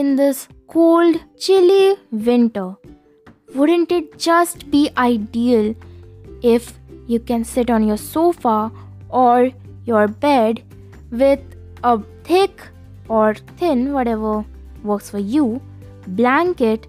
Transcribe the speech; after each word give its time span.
in 0.00 0.16
this 0.16 0.48
cold, 0.66 1.16
chilly 1.38 1.96
winter, 2.10 2.74
wouldn't 3.54 3.92
it 3.92 4.18
just 4.18 4.68
be 4.70 4.90
ideal 4.98 5.72
if 6.42 6.72
you 7.06 7.20
can 7.20 7.44
sit 7.44 7.70
on 7.70 7.86
your 7.86 7.96
sofa 7.96 8.72
or 9.08 9.52
your 9.84 10.08
bed 10.08 10.62
with 11.12 11.38
a 11.84 12.00
thick 12.24 12.66
or 13.08 13.34
thin, 13.56 13.92
whatever 13.92 14.44
works 14.82 15.10
for 15.10 15.20
you, 15.20 15.62
blanket 16.08 16.88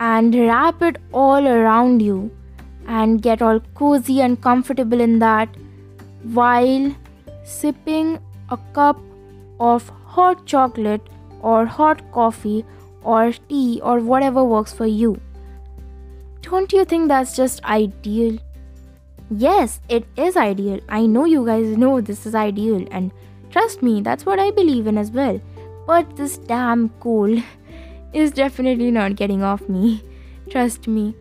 and 0.00 0.34
wrap 0.34 0.80
it 0.80 0.96
all 1.12 1.46
around 1.46 2.00
you 2.00 2.30
and 2.86 3.20
get 3.20 3.42
all 3.42 3.60
cozy 3.74 4.22
and 4.22 4.40
comfortable 4.40 5.00
in 5.00 5.18
that 5.18 5.48
while 6.38 6.94
sipping 7.44 8.18
a 8.50 8.58
cup 8.72 8.98
of 9.60 9.90
hot 10.06 10.46
chocolate 10.46 11.06
or 11.52 11.66
hot 11.66 12.02
coffee 12.12 12.64
or 13.02 13.32
tea 13.48 13.80
or 13.82 14.00
whatever 14.00 14.42
works 14.42 14.72
for 14.72 14.86
you. 14.86 15.20
Don't 16.42 16.72
you 16.72 16.84
think 16.84 17.08
that's 17.08 17.36
just 17.36 17.64
ideal? 17.64 18.38
Yes, 19.30 19.80
it 19.88 20.06
is 20.16 20.36
ideal. 20.36 20.80
I 20.88 21.06
know 21.06 21.24
you 21.24 21.44
guys 21.46 21.76
know 21.76 22.00
this 22.00 22.26
is 22.26 22.34
ideal, 22.34 22.86
and 22.90 23.12
trust 23.50 23.82
me, 23.82 24.00
that's 24.00 24.26
what 24.26 24.38
I 24.38 24.50
believe 24.50 24.86
in 24.86 24.98
as 24.98 25.10
well. 25.10 25.40
But 25.86 26.16
this 26.16 26.38
damn 26.38 26.88
cold 27.00 27.42
is 28.12 28.30
definitely 28.30 28.90
not 28.90 29.16
getting 29.16 29.42
off 29.42 29.68
me. 29.68 30.02
Trust 30.50 30.86
me. 30.86 31.14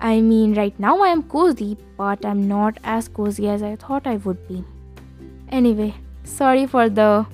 I 0.00 0.20
mean, 0.20 0.54
right 0.54 0.78
now 0.78 1.00
I 1.02 1.08
am 1.08 1.24
cozy, 1.24 1.76
but 1.96 2.24
I'm 2.24 2.46
not 2.48 2.78
as 2.84 3.08
cozy 3.08 3.48
as 3.48 3.62
I 3.62 3.74
thought 3.76 4.06
I 4.06 4.16
would 4.16 4.46
be. 4.48 4.64
Anyway, 5.50 5.94
sorry 6.22 6.66
for 6.66 6.88
the 6.88 7.26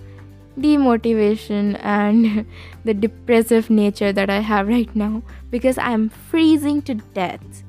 demotivation 0.58 1.78
and 1.82 2.46
the 2.84 2.94
depressive 2.94 3.70
nature 3.70 4.12
that 4.12 4.30
I 4.30 4.40
have 4.40 4.68
right 4.68 4.94
now 4.94 5.22
because 5.50 5.78
I'm 5.78 6.08
freezing 6.08 6.82
to 6.82 6.94
death. 6.94 7.62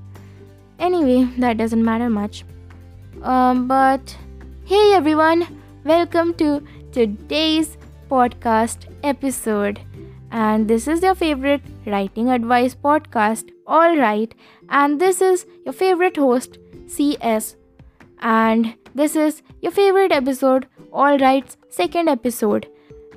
Anyway, 0.80 1.24
that 1.40 1.58
doesn't 1.58 1.84
matter 1.84 2.10
much. 2.10 2.44
Um, 3.24 3.68
but 3.68 4.18
hey 4.66 4.94
everyone, 4.94 5.48
welcome 5.84 6.34
to 6.36 6.62
today's 6.92 7.78
podcast 8.10 8.86
episode. 9.04 9.80
And 10.32 10.68
this 10.68 10.88
is 10.88 11.02
your 11.02 11.16
favorite 11.16 11.62
writing 11.86 12.30
advice 12.30 12.76
podcast, 12.76 13.52
all 13.66 13.96
right. 13.96 14.34
And 14.70 15.00
this 15.00 15.22
is 15.22 15.46
your 15.66 15.74
favorite 15.74 16.18
host, 16.18 16.58
CS. 16.88 17.56
And 18.20 18.76
this 18.94 19.16
is 19.16 19.42
your 19.62 19.72
favorite 19.72 20.12
episode, 20.12 20.68
all 20.92 21.18
right's 21.18 21.58
second 21.70 22.10
episode. 22.10 22.68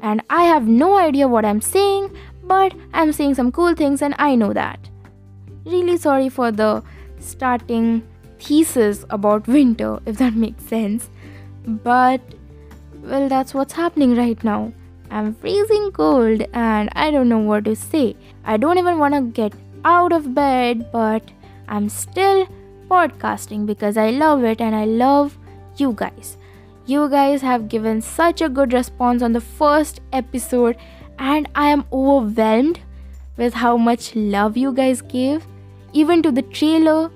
And 0.02 0.22
I 0.30 0.44
have 0.44 0.66
no 0.66 0.96
idea 0.96 1.28
what 1.28 1.44
I'm 1.44 1.60
saying, 1.60 2.16
but 2.44 2.74
I'm 2.94 3.12
saying 3.12 3.34
some 3.34 3.52
cool 3.52 3.74
things, 3.74 4.02
and 4.02 4.14
I 4.18 4.34
know 4.34 4.52
that. 4.52 4.88
Really 5.64 5.96
sorry 5.96 6.28
for 6.28 6.50
the 6.50 6.82
starting 7.18 8.06
thesis 8.38 9.04
about 9.10 9.46
winter, 9.46 9.98
if 10.06 10.18
that 10.18 10.34
makes 10.44 10.64
sense. 10.64 11.10
But, 11.66 12.20
well, 13.02 13.28
that's 13.28 13.54
what's 13.54 13.72
happening 13.72 14.16
right 14.16 14.42
now. 14.42 14.72
I'm 15.10 15.34
freezing 15.34 15.90
cold 15.92 16.42
and 16.52 16.90
I 16.92 17.10
don't 17.10 17.28
know 17.28 17.38
what 17.38 17.64
to 17.64 17.74
say. 17.74 18.16
I 18.44 18.56
don't 18.56 18.78
even 18.78 18.98
want 18.98 19.14
to 19.14 19.22
get 19.22 19.54
out 19.84 20.12
of 20.12 20.34
bed, 20.34 20.90
but 20.92 21.22
I'm 21.68 21.88
still 21.88 22.46
podcasting 22.90 23.66
because 23.66 23.96
I 23.96 24.10
love 24.10 24.44
it 24.44 24.60
and 24.60 24.74
I 24.74 24.84
love 24.84 25.36
you 25.76 25.92
guys. 25.94 26.37
You 26.88 27.06
guys 27.10 27.42
have 27.42 27.68
given 27.68 28.00
such 28.00 28.40
a 28.40 28.48
good 28.48 28.72
response 28.72 29.20
on 29.20 29.34
the 29.34 29.42
first 29.42 30.00
episode, 30.10 30.78
and 31.18 31.46
I 31.54 31.68
am 31.68 31.84
overwhelmed 31.92 32.80
with 33.36 33.52
how 33.52 33.76
much 33.76 34.16
love 34.16 34.56
you 34.56 34.72
guys 34.72 35.02
gave, 35.02 35.46
even 35.92 36.22
to 36.22 36.32
the 36.32 36.40
trailer 36.40 37.10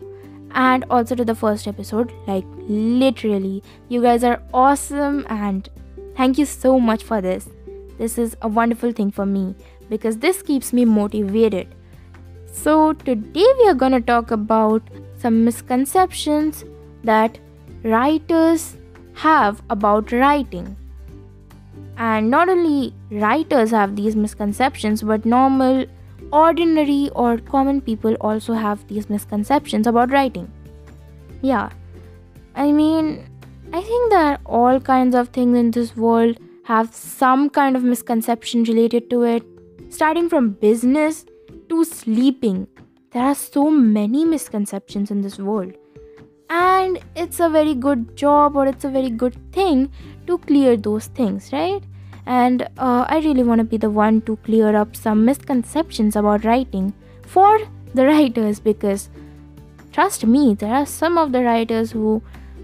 and 0.51 0.85
also 0.91 1.15
to 1.15 1.25
the 1.25 1.35
first 1.35 1.67
episode. 1.67 2.13
Like, 2.27 2.45
literally, 2.69 3.63
you 3.89 4.03
guys 4.03 4.25
are 4.25 4.43
awesome, 4.53 5.25
and 5.31 5.71
thank 6.19 6.37
you 6.37 6.45
so 6.45 6.79
much 6.79 7.03
for 7.03 7.23
this. 7.23 7.49
This 7.97 8.19
is 8.19 8.37
a 8.43 8.49
wonderful 8.49 8.93
thing 8.93 9.11
for 9.11 9.25
me 9.25 9.55
because 9.89 10.19
this 10.19 10.43
keeps 10.43 10.75
me 10.75 10.85
motivated. 10.85 11.75
So, 12.45 12.93
today 12.93 13.47
we 13.61 13.69
are 13.71 13.81
going 13.87 13.93
to 13.93 14.03
talk 14.03 14.33
about 14.33 14.83
some 15.17 15.47
misconceptions 15.47 16.63
that 17.05 17.39
writers 17.85 18.77
have 19.15 19.63
about 19.71 20.13
writing. 20.13 20.77
And 21.97 22.31
not 22.31 22.49
only 22.49 22.95
writers 23.11 23.71
have 23.71 23.97
these 23.97 24.17
misconceptions, 24.17 25.03
but 25.03 25.25
normal 25.25 25.85
ordinary 26.33 27.11
or 27.15 27.39
common 27.39 27.81
people 27.81 28.15
also 28.21 28.55
have 28.55 28.87
these 28.89 29.11
misconceptions 29.11 29.87
about 29.87 30.11
writing. 30.11 30.51
Yeah, 31.43 31.71
I 32.55 32.73
mean, 32.73 33.29
I 33.73 33.81
think 33.83 34.11
that 34.13 34.41
all 34.47 34.81
kinds 34.81 35.15
of 35.15 35.29
things 35.29 35.57
in 35.57 35.71
this 35.71 35.97
world 35.97 36.39
have 36.65 36.95
some 36.95 37.51
kind 37.51 37.77
of 37.77 37.83
misconception 37.83 38.65
related 38.65 39.11
to 39.11 39.23
it, 39.23 39.43
starting 39.91 40.29
from 40.29 40.51
business 40.51 41.27
to 41.69 41.85
sleeping. 41.85 42.67
There 43.11 43.23
are 43.23 43.35
so 43.35 43.71
many 43.71 44.25
misconceptions 44.25 45.11
in 45.11 45.21
this 45.21 45.39
world, 45.39 45.75
and 46.59 46.99
it's 47.17 47.41
a 47.41 47.49
very 47.49 47.75
good 47.75 48.17
job 48.17 48.57
or 48.57 48.67
it's 48.67 48.85
a 48.85 48.91
very 48.91 49.11
good 49.11 49.37
thing 49.53 49.91
to 50.27 50.39
clear 50.39 50.77
those 50.77 51.07
things, 51.07 51.53
right? 51.53 51.83
and 52.27 52.63
uh, 52.79 53.05
I 53.09 53.19
really 53.19 53.43
want 53.43 53.59
to 53.59 53.65
be 53.65 53.77
the 53.77 53.91
one 53.91 54.21
to 54.23 54.37
clear 54.37 54.77
up 54.77 54.95
some 54.95 55.25
misconceptions 55.25 56.17
about 56.17 56.45
writing 56.45 56.93
for 57.27 57.59
the 57.95 58.07
writers 58.11 58.61
because 58.61 59.09
trust 59.93 60.25
me, 60.25 60.55
there 60.55 60.73
are 60.73 60.87
some 60.87 61.19
of 61.19 61.33
the 61.33 61.43
writers 61.43 61.91
who 61.91 62.23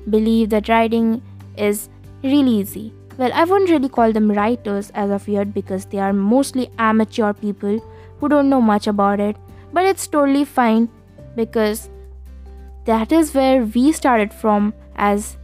believe 0.08 0.50
that 0.50 0.68
writing 0.68 1.22
is 1.56 1.88
really 2.22 2.52
easy. 2.52 2.92
Well, 3.16 3.32
I 3.34 3.44
wouldn't 3.44 3.70
really 3.70 3.88
call 3.88 4.12
them 4.12 4.30
writers 4.30 4.90
as 4.90 5.10
of 5.10 5.26
yet 5.26 5.52
because 5.52 5.86
they 5.86 5.98
are 5.98 6.12
mostly 6.12 6.70
amateur 6.78 7.32
people 7.32 7.80
who 8.20 8.28
don't 8.28 8.48
know 8.48 8.60
much 8.60 8.86
about 8.86 9.18
it, 9.18 9.36
but 9.72 9.84
it's 9.84 10.06
totally 10.06 10.44
fine 10.44 10.88
because 11.34 11.90
that 12.88 13.12
is 13.12 13.34
where 13.34 13.64
we 13.64 13.92
started 13.92 14.32
from 14.32 14.72
as 14.96 15.36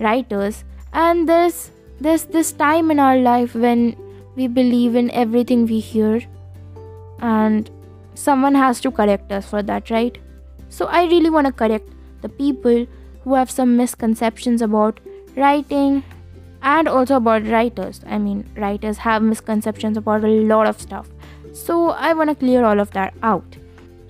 writers, 0.00 0.64
and 0.92 1.28
there's 1.28 1.70
there's 2.00 2.24
this 2.36 2.52
time 2.52 2.90
in 2.90 2.98
our 2.98 3.18
life 3.18 3.54
when 3.54 3.96
we 4.36 4.46
believe 4.58 4.96
in 5.00 5.10
everything 5.22 5.66
we 5.66 5.80
hear, 5.80 6.22
and 7.20 7.70
someone 8.14 8.54
has 8.54 8.80
to 8.86 8.90
correct 8.90 9.32
us 9.32 9.50
for 9.50 9.62
that, 9.62 9.90
right? 9.90 10.18
So, 10.68 10.86
I 10.86 11.04
really 11.04 11.30
want 11.30 11.46
to 11.46 11.52
correct 11.52 11.90
the 12.22 12.28
people 12.28 12.86
who 13.24 13.34
have 13.34 13.50
some 13.50 13.76
misconceptions 13.76 14.62
about 14.62 15.00
writing 15.36 16.02
and 16.62 16.88
also 16.88 17.16
about 17.16 17.46
writers. 17.46 18.00
I 18.06 18.18
mean, 18.18 18.42
writers 18.56 18.98
have 18.98 19.22
misconceptions 19.22 19.96
about 19.96 20.24
a 20.24 20.34
lot 20.54 20.66
of 20.66 20.80
stuff. 20.80 21.08
So, 21.52 21.90
I 21.90 22.14
want 22.14 22.30
to 22.30 22.36
clear 22.36 22.64
all 22.64 22.80
of 22.80 22.90
that 22.92 23.14
out. 23.22 23.56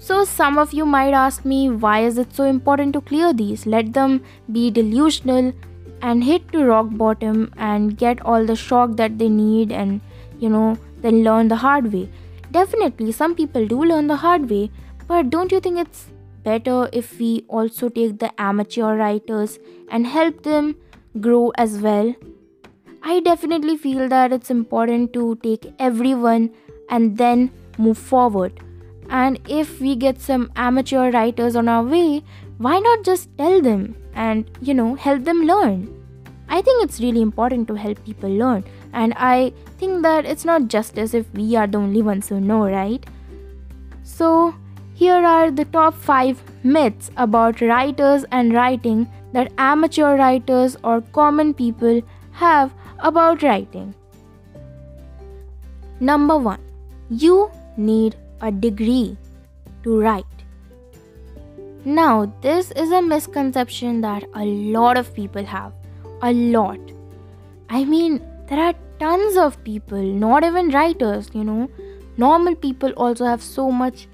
So, 0.06 0.22
some 0.24 0.56
of 0.56 0.72
you 0.72 0.86
might 0.86 1.14
ask 1.14 1.44
me, 1.44 1.68
why 1.68 1.98
is 2.08 2.16
it 2.16 2.32
so 2.32 2.44
important 2.44 2.92
to 2.92 3.00
clear 3.00 3.32
these? 3.32 3.66
Let 3.66 3.92
them 3.92 4.22
be 4.52 4.70
delusional 4.70 5.52
and 6.00 6.22
hit 6.22 6.52
to 6.52 6.64
rock 6.64 6.90
bottom 6.92 7.52
and 7.56 7.98
get 7.98 8.20
all 8.24 8.46
the 8.46 8.54
shock 8.54 8.92
that 8.98 9.18
they 9.18 9.28
need 9.28 9.72
and 9.72 10.00
you 10.38 10.48
know 10.48 10.78
then 11.00 11.24
learn 11.24 11.48
the 11.48 11.56
hard 11.56 11.92
way. 11.92 12.08
Definitely 12.52 13.10
some 13.10 13.34
people 13.34 13.66
do 13.66 13.82
learn 13.84 14.06
the 14.06 14.18
hard 14.24 14.48
way 14.48 14.70
but 15.08 15.28
don't 15.30 15.50
you 15.50 15.58
think 15.58 15.80
it's 15.80 16.06
better 16.44 16.88
if 16.92 17.18
we 17.18 17.44
also 17.48 17.88
take 17.88 18.20
the 18.20 18.30
amateur 18.40 18.94
writers 18.96 19.58
and 19.90 20.06
help 20.06 20.44
them 20.44 20.76
grow 21.20 21.50
as 21.56 21.78
well? 21.78 22.14
I 23.02 23.18
definitely 23.18 23.76
feel 23.76 24.08
that 24.14 24.32
it's 24.32 24.50
important 24.50 25.12
to 25.14 25.34
take 25.42 25.66
everyone 25.80 26.50
and 26.90 27.18
then 27.18 27.50
move 27.76 27.98
forward 27.98 28.62
and 29.10 29.38
if 29.48 29.80
we 29.80 29.94
get 29.96 30.20
some 30.20 30.50
amateur 30.56 31.10
writers 31.10 31.56
on 31.56 31.68
our 31.68 31.82
way 31.82 32.22
why 32.58 32.78
not 32.78 33.04
just 33.04 33.28
tell 33.36 33.60
them 33.60 33.94
and 34.14 34.50
you 34.60 34.74
know 34.74 34.94
help 34.94 35.24
them 35.24 35.42
learn? 35.42 35.92
I 36.48 36.62
think 36.62 36.84
it's 36.84 37.00
really 37.00 37.20
important 37.20 37.68
to 37.68 37.74
help 37.74 38.02
people 38.04 38.30
learn. 38.30 38.64
And 38.92 39.12
i 39.16 39.52
think 39.78 40.02
that 40.02 40.24
it's 40.24 40.44
not 40.44 40.68
just 40.68 40.98
as 40.98 41.12
if 41.12 41.30
we 41.34 41.54
are 41.56 41.66
the 41.66 41.78
only 41.78 42.02
ones 42.02 42.28
who 42.28 42.40
know 42.40 42.68
right? 42.68 43.04
So 44.02 44.54
here 44.94 45.24
are 45.32 45.50
the 45.50 45.66
top 45.66 45.94
5 45.94 46.42
myths 46.64 47.10
about 47.16 47.60
writers 47.60 48.24
and 48.30 48.54
writing 48.54 49.06
that 49.32 49.52
amateur 49.58 50.16
writers 50.16 50.76
or 50.82 51.00
common 51.18 51.52
people 51.52 52.00
have 52.32 52.72
about 53.00 53.42
writing. 53.42 53.94
Number 56.00 56.38
1 56.38 56.58
you 57.10 57.50
need 57.76 58.16
a 58.40 58.50
degree 58.50 59.16
to 59.82 60.00
write 60.00 60.26
now, 61.88 62.32
this 62.42 62.72
is 62.72 62.90
a 62.90 63.00
misconception 63.00 64.00
that 64.00 64.24
a 64.34 64.44
lot 64.44 64.96
of 64.96 65.14
people 65.14 65.44
have. 65.44 65.72
A 66.20 66.32
lot. 66.32 66.80
I 67.70 67.84
mean, 67.84 68.20
there 68.48 68.58
are 68.58 68.74
tons 68.98 69.36
of 69.36 69.62
people, 69.62 70.02
not 70.02 70.42
even 70.42 70.70
writers, 70.70 71.30
you 71.32 71.44
know, 71.44 71.70
normal 72.16 72.56
people 72.56 72.90
also 72.96 73.24
have 73.24 73.42
so 73.42 73.70
much 73.70 74.08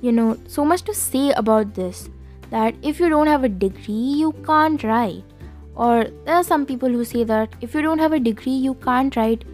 you 0.00 0.12
know 0.12 0.36
so 0.46 0.64
much 0.64 0.82
to 0.82 0.94
say 0.94 1.30
about 1.32 1.74
this 1.74 2.08
that 2.50 2.74
if 2.82 3.00
you 3.00 3.08
don't 3.08 3.26
have 3.26 3.44
a 3.44 3.48
degree 3.48 4.10
you 4.22 4.32
can't 4.46 4.84
write 4.84 5.24
or 5.74 6.04
there 6.24 6.34
are 6.34 6.44
some 6.44 6.66
people 6.66 6.88
who 6.88 7.04
say 7.04 7.24
that 7.24 7.54
if 7.60 7.74
you 7.74 7.82
don't 7.82 7.98
have 7.98 8.12
a 8.12 8.20
degree 8.20 8.58
you 8.68 8.74
can't 8.74 9.16
write 9.16 9.44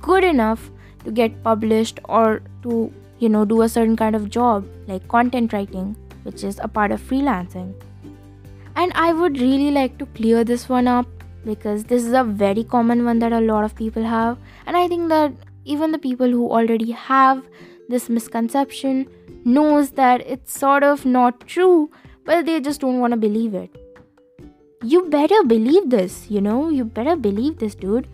good 0.00 0.24
enough 0.24 0.70
to 1.04 1.10
get 1.10 1.42
published 1.42 2.00
or 2.04 2.42
to 2.62 2.92
you 3.24 3.34
know 3.34 3.44
do 3.44 3.60
a 3.66 3.68
certain 3.74 3.96
kind 4.04 4.16
of 4.20 4.30
job 4.38 4.70
like 4.92 5.06
content 5.16 5.52
writing 5.52 5.94
which 6.24 6.42
is 6.42 6.58
a 6.62 6.68
part 6.68 6.90
of 6.90 7.00
freelancing. 7.00 7.72
And 8.76 8.92
i 9.00 9.12
would 9.12 9.40
really 9.40 9.70
like 9.70 9.98
to 9.98 10.06
clear 10.18 10.44
this 10.44 10.68
one 10.68 10.88
up 10.92 11.24
because 11.48 11.84
this 11.84 12.04
is 12.04 12.14
a 12.20 12.24
very 12.24 12.64
common 12.64 13.04
one 13.04 13.18
that 13.24 13.32
a 13.32 13.40
lot 13.40 13.64
of 13.64 13.74
people 13.80 14.04
have. 14.04 14.38
And 14.66 14.76
i 14.76 14.88
think 14.88 15.08
that 15.08 15.32
even 15.64 15.92
the 15.92 15.98
people 16.06 16.30
who 16.38 16.48
already 16.50 16.90
have 16.90 17.44
this 17.88 18.08
misconception 18.08 19.06
knows 19.44 19.90
that 20.00 20.26
it's 20.26 20.58
sort 20.58 20.82
of 20.82 21.04
not 21.04 21.46
true 21.46 21.90
but 22.24 22.46
they 22.46 22.58
just 22.60 22.80
don't 22.80 23.00
want 23.00 23.12
to 23.12 23.18
believe 23.18 23.54
it. 23.54 23.76
You 24.82 25.08
better 25.10 25.42
believe 25.44 25.88
this 25.90 26.18
you 26.30 26.40
know 26.40 26.58
you 26.80 26.84
better 26.84 27.16
believe 27.16 27.58
this 27.58 27.74
dude. 27.74 28.08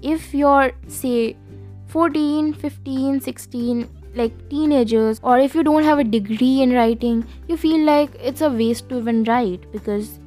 If 0.00 0.32
you're 0.32 0.72
say 0.86 1.36
14 1.88 2.52
15 2.54 3.20
16 3.20 3.97
like 4.18 4.36
teenagers 4.50 5.20
or 5.22 5.38
if 5.38 5.54
you 5.54 5.62
don't 5.68 5.84
have 5.90 5.98
a 5.98 6.04
degree 6.04 6.62
in 6.62 6.72
writing 6.72 7.24
you 7.48 7.56
feel 7.56 7.84
like 7.90 8.16
it's 8.30 8.40
a 8.40 8.50
waste 8.50 8.88
to 8.88 8.98
even 8.98 9.22
write 9.24 9.70
because 9.72 10.18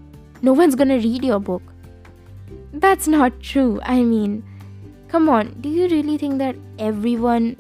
no 0.42 0.54
one's 0.54 0.76
gonna 0.76 0.98
read 0.98 1.24
your 1.24 1.40
book. 1.40 1.62
That's 2.74 3.08
not 3.08 3.40
true 3.42 3.80
i 3.84 4.02
mean 4.02 4.44
come 5.10 5.30
on 5.30 5.54
do 5.62 5.70
you 5.70 5.88
really 5.90 6.18
think 6.18 6.38
that 6.40 6.56
everyone 6.80 7.56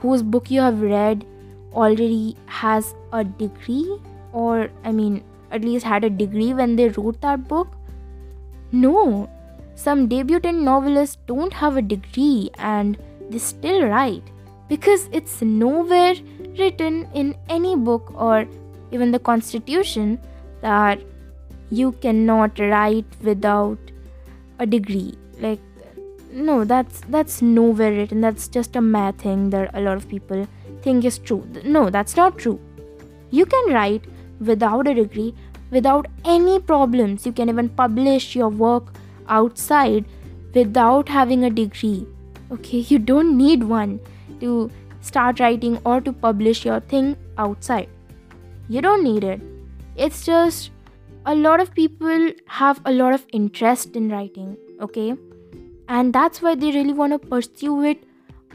whose 0.00 0.22
book 0.22 0.50
you 0.50 0.60
have 0.60 0.82
read 0.82 1.24
already 1.72 2.36
has 2.46 2.94
a 3.12 3.24
degree? 3.24 3.98
Or 4.32 4.70
i 4.84 4.92
mean 4.92 5.22
at 5.50 5.62
least 5.62 5.84
had 5.84 6.04
a 6.04 6.10
degree 6.10 6.52
when 6.54 6.76
they 6.76 6.88
wrote 6.88 7.20
that 7.20 7.48
book? 7.48 7.68
No. 8.72 9.28
Some 9.74 10.08
debutant 10.08 10.62
novelists 10.62 11.18
don't 11.26 11.52
have 11.52 11.76
a 11.76 11.82
degree 11.82 12.50
and 12.58 12.98
they 13.30 13.38
still 13.38 13.86
write 13.86 14.22
because 14.70 15.08
it's 15.12 15.42
nowhere 15.42 16.14
written 16.58 17.08
in 17.12 17.34
any 17.48 17.76
book 17.76 18.12
or 18.14 18.46
even 18.92 19.10
the 19.10 19.18
constitution 19.18 20.18
that 20.62 21.00
you 21.70 21.92
cannot 22.04 22.58
write 22.58 23.16
without 23.22 23.78
a 24.58 24.66
degree. 24.66 25.14
Like 25.40 25.60
no 26.32 26.64
that's 26.64 27.00
that's 27.16 27.42
nowhere 27.42 27.92
written. 27.92 28.20
That's 28.20 28.48
just 28.48 28.76
a 28.76 28.80
math 28.80 29.22
thing 29.22 29.50
that 29.50 29.70
a 29.74 29.80
lot 29.80 29.96
of 29.96 30.08
people 30.08 30.46
think 30.82 31.04
is 31.04 31.18
true. 31.18 31.44
No 31.64 31.90
that's 31.90 32.16
not 32.16 32.38
true. 32.38 32.60
You 33.30 33.46
can 33.46 33.72
write 33.72 34.04
without 34.40 34.86
a 34.86 34.94
degree 34.94 35.34
without 35.70 36.06
any 36.24 36.58
problems. 36.60 37.26
You 37.26 37.32
can 37.32 37.48
even 37.48 37.68
publish 37.68 38.34
your 38.36 38.48
work 38.48 38.94
outside 39.28 40.04
without 40.54 41.08
having 41.08 41.44
a 41.44 41.50
degree. 41.50 42.06
Okay 42.52 42.78
you 42.94 42.98
don't 42.98 43.36
need 43.36 43.64
one 43.64 44.00
to 44.40 44.70
start 45.00 45.40
writing 45.40 45.78
or 45.84 46.00
to 46.00 46.12
publish 46.12 46.64
your 46.64 46.80
thing 46.80 47.16
outside. 47.38 47.88
You 48.68 48.82
don't 48.82 49.04
need 49.04 49.24
it. 49.24 49.40
It's 49.96 50.24
just 50.24 50.70
a 51.26 51.34
lot 51.34 51.60
of 51.60 51.74
people 51.74 52.30
have 52.46 52.80
a 52.84 52.92
lot 52.92 53.14
of 53.14 53.26
interest 53.32 53.96
in 53.96 54.08
writing 54.10 54.56
okay? 54.80 55.14
And 55.88 56.12
that's 56.12 56.42
why 56.42 56.54
they 56.54 56.70
really 56.70 56.92
want 56.92 57.12
to 57.12 57.18
pursue 57.18 57.82
it 57.84 58.04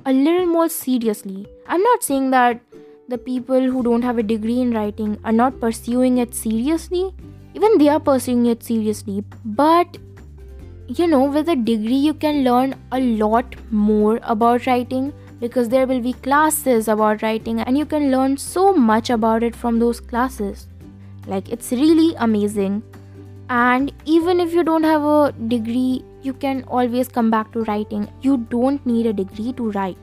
a 0.06 0.14
little 0.14 0.46
more 0.46 0.70
seriously. 0.70 1.48
I'm 1.68 1.82
not 1.82 2.04
saying 2.04 2.32
that 2.32 2.62
the 3.08 3.18
people 3.18 3.62
who 3.62 3.84
don't 3.84 4.02
have 4.02 4.18
a 4.18 4.24
degree 4.24 4.62
in 4.62 4.72
writing 4.72 5.18
are 5.24 5.32
not 5.32 5.60
pursuing 5.60 6.18
it 6.18 6.34
seriously. 6.34 7.14
Even 7.54 7.78
they 7.78 7.90
are 7.90 8.00
pursuing 8.00 8.46
it 8.48 8.64
seriously. 8.64 9.24
But 9.44 9.98
you 10.88 11.08
know 11.08 11.24
with 11.24 11.50
a 11.50 11.56
degree 11.56 12.02
you 12.08 12.14
can 12.14 12.44
learn 12.44 12.76
a 12.92 13.00
lot 13.00 13.56
more 13.72 14.20
about 14.22 14.68
writing 14.68 15.12
because 15.46 15.70
there 15.70 15.86
will 15.86 16.02
be 16.06 16.14
classes 16.28 16.88
about 16.88 17.22
writing 17.22 17.60
and 17.62 17.78
you 17.78 17.86
can 17.86 18.12
learn 18.12 18.38
so 18.44 18.74
much 18.74 19.12
about 19.16 19.44
it 19.44 19.56
from 19.56 19.80
those 19.80 20.00
classes. 20.00 20.68
Like 21.28 21.50
it's 21.50 21.72
really 21.72 22.16
amazing. 22.28 22.82
And 23.50 23.94
even 24.06 24.40
if 24.40 24.54
you 24.54 24.64
don't 24.64 24.84
have 24.92 25.04
a 25.04 25.32
degree 25.54 26.04
you 26.24 26.34
can 26.34 26.64
always 26.64 27.08
come 27.08 27.30
back 27.30 27.52
to 27.54 27.64
writing. 27.66 28.08
You 28.22 28.38
don't 28.38 28.84
need 28.86 29.06
a 29.06 29.14
degree 29.14 29.54
to 29.54 29.70
write. 29.72 29.98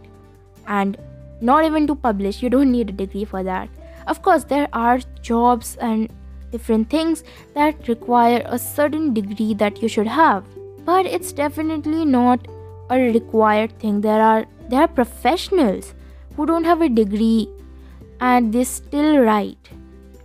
And 0.69 0.97
not 1.41 1.65
even 1.65 1.89
to 1.89 1.97
publish 1.97 2.43
you 2.43 2.51
don't 2.57 2.71
need 2.71 2.91
a 2.91 2.99
degree 3.05 3.25
for 3.25 3.43
that. 3.43 3.69
Of 4.07 4.23
course 4.23 4.45
there 4.45 4.69
are 4.73 5.01
jobs 5.23 5.77
and 5.81 6.09
different 6.53 6.91
things 6.91 7.25
that 7.55 7.89
require 7.89 8.43
a 8.47 8.59
certain 8.59 9.13
degree 9.13 9.55
that 9.55 9.83
you 9.83 9.89
should 9.89 10.07
have. 10.07 10.45
But 10.85 11.07
it's 11.07 11.33
definitely 11.33 12.05
not 12.05 12.47
a 12.99 13.13
required 13.13 13.79
thing. 13.79 14.01
There 14.01 14.23
are 14.23 14.47
there 14.69 14.81
are 14.81 14.89
professionals 14.89 15.95
who 16.37 16.47
don't 16.47 16.65
have 16.65 16.81
a 16.81 16.89
degree 16.89 17.49
and 18.21 18.53
they 18.53 18.65
still 18.65 19.19
write 19.19 19.71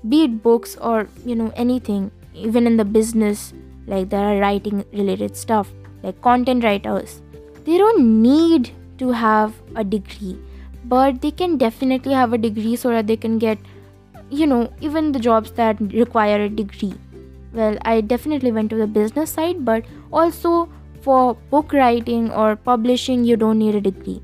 be 0.10 0.24
it 0.24 0.42
books 0.44 0.76
or 0.78 1.08
you 1.26 1.36
know 1.36 1.52
anything 1.56 2.12
even 2.34 2.68
in 2.68 2.78
the 2.78 2.86
business 2.86 3.54
like 3.88 4.10
there 4.10 4.26
are 4.26 4.40
writing 4.40 4.86
related 4.94 5.36
stuff 5.36 5.72
like 6.04 6.22
content 6.22 6.64
writers. 6.64 7.22
They 7.66 7.78
don't 7.78 8.22
need 8.22 8.72
to 9.00 9.12
have 9.12 9.54
a 9.76 9.84
degree 9.84 10.38
but 10.86 11.22
they 11.22 11.32
can 11.32 11.58
definitely 11.58 12.14
have 12.14 12.34
a 12.34 12.38
degree 12.38 12.76
so 12.76 12.90
that 12.90 13.08
they 13.08 13.18
can 13.18 13.38
get 13.38 13.58
you 14.30 14.48
know 14.48 14.72
even 14.82 15.12
the 15.12 15.20
jobs 15.20 15.52
that 15.54 15.80
require 15.82 16.42
a 16.44 16.50
degree. 16.50 16.94
Well 17.54 17.78
i 17.82 18.02
definitely 18.02 18.52
went 18.52 18.70
to 18.70 18.76
the 18.76 18.88
business 18.88 19.32
side 19.32 19.66
but 19.66 19.86
also 20.12 20.70
for 21.08 21.36
book 21.52 21.74
writing 21.80 22.30
or 22.32 22.56
publishing 22.70 23.24
you 23.24 23.38
don't 23.44 23.60
need 23.60 23.76
a 23.76 23.82
degree. 23.82 24.22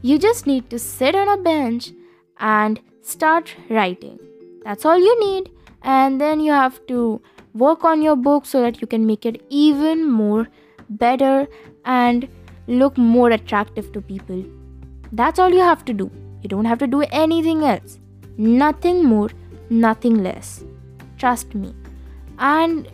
You 0.00 0.18
just 0.18 0.46
need 0.46 0.70
to 0.70 0.78
sit 0.78 1.14
on 1.14 1.28
a 1.28 1.36
bench 1.42 1.90
and 2.38 2.80
start 3.02 3.54
writing. 3.68 4.18
That's 4.64 4.86
all 4.86 4.98
you 4.98 5.18
need. 5.20 5.50
And 5.82 6.20
then 6.20 6.40
you 6.40 6.52
have 6.52 6.80
to 6.86 7.20
work 7.52 7.84
on 7.84 8.00
your 8.00 8.16
book 8.16 8.46
so 8.46 8.62
that 8.62 8.80
you 8.80 8.86
can 8.86 9.06
make 9.06 9.26
it 9.26 9.42
even 9.50 10.10
more 10.10 10.48
better 10.88 11.46
and 11.84 12.28
look 12.66 12.96
more 12.96 13.30
attractive 13.30 13.92
to 13.92 14.00
people. 14.00 14.44
That's 15.12 15.38
all 15.38 15.50
you 15.50 15.60
have 15.60 15.84
to 15.84 15.92
do. 15.92 16.10
You 16.42 16.48
don't 16.48 16.64
have 16.64 16.78
to 16.78 16.86
do 16.86 17.02
anything 17.24 17.64
else. 17.64 17.98
Nothing 18.38 19.04
more 19.04 19.30
nothing 19.70 20.22
less. 20.22 20.64
Trust 21.18 21.54
me. 21.54 21.74
And 22.38 22.88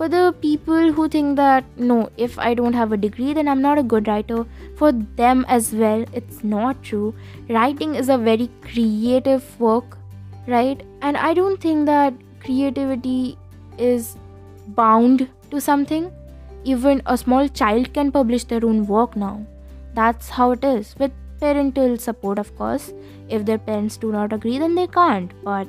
for 0.00 0.08
the 0.08 0.34
people 0.40 0.92
who 0.96 1.06
think 1.14 1.36
that 1.38 1.66
no 1.88 1.96
if 2.26 2.36
i 2.44 2.52
don't 2.58 2.76
have 2.80 2.92
a 2.96 2.98
degree 3.00 3.34
then 3.38 3.50
i'm 3.52 3.60
not 3.64 3.80
a 3.80 3.82
good 3.82 4.06
writer. 4.08 4.46
For 4.78 4.92
them 4.92 5.44
as 5.56 5.74
well 5.74 6.06
it's 6.14 6.42
not 6.42 6.82
true. 6.82 7.14
Writing 7.50 7.94
is 7.96 8.08
a 8.08 8.16
very 8.16 8.48
creative 8.62 9.60
work 9.60 9.98
right? 10.46 10.80
And 11.02 11.18
i 11.18 11.34
don't 11.34 11.60
think 11.60 11.84
that 11.84 12.14
creativity 12.46 13.36
is 13.90 14.16
bound 14.80 15.28
to 15.50 15.60
something. 15.60 16.10
Even 16.64 17.02
a 17.04 17.18
small 17.18 17.46
child 17.48 17.92
can 17.92 18.10
publish 18.10 18.44
their 18.44 18.64
own 18.64 18.86
work 18.86 19.16
now. 19.16 19.44
That's 19.92 20.30
how 20.30 20.50
it 20.52 20.64
is 20.64 20.96
with 20.98 21.12
parental 21.40 21.98
support 21.98 22.38
of 22.38 22.56
course. 22.56 22.92
If 23.28 23.44
their 23.44 23.58
parents 23.70 23.98
do 23.98 24.12
not 24.18 24.32
agree 24.32 24.58
then 24.58 24.82
they 24.82 24.86
can't. 24.86 25.40
But 25.44 25.68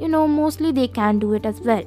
you 0.00 0.08
know 0.08 0.26
mostly 0.26 0.72
they 0.72 0.88
can 0.88 1.20
do 1.20 1.34
it 1.34 1.46
as 1.46 1.60
well 1.60 1.84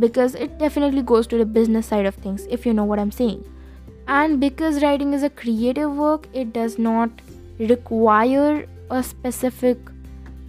because 0.00 0.34
it 0.34 0.58
definitely 0.58 1.02
goes 1.02 1.26
to 1.28 1.38
the 1.38 1.44
business 1.44 1.86
side 1.86 2.06
of 2.06 2.14
things 2.26 2.46
if 2.58 2.66
you 2.66 2.72
know 2.72 2.84
what 2.84 2.98
i'm 2.98 3.10
saying. 3.10 3.44
And 4.08 4.40
because 4.40 4.82
writing 4.82 5.12
is 5.14 5.22
a 5.22 5.30
creative 5.30 5.96
work 5.96 6.26
it 6.32 6.52
does 6.52 6.78
not 6.78 7.10
require 7.58 8.66
a 8.90 9.02
specific 9.02 9.78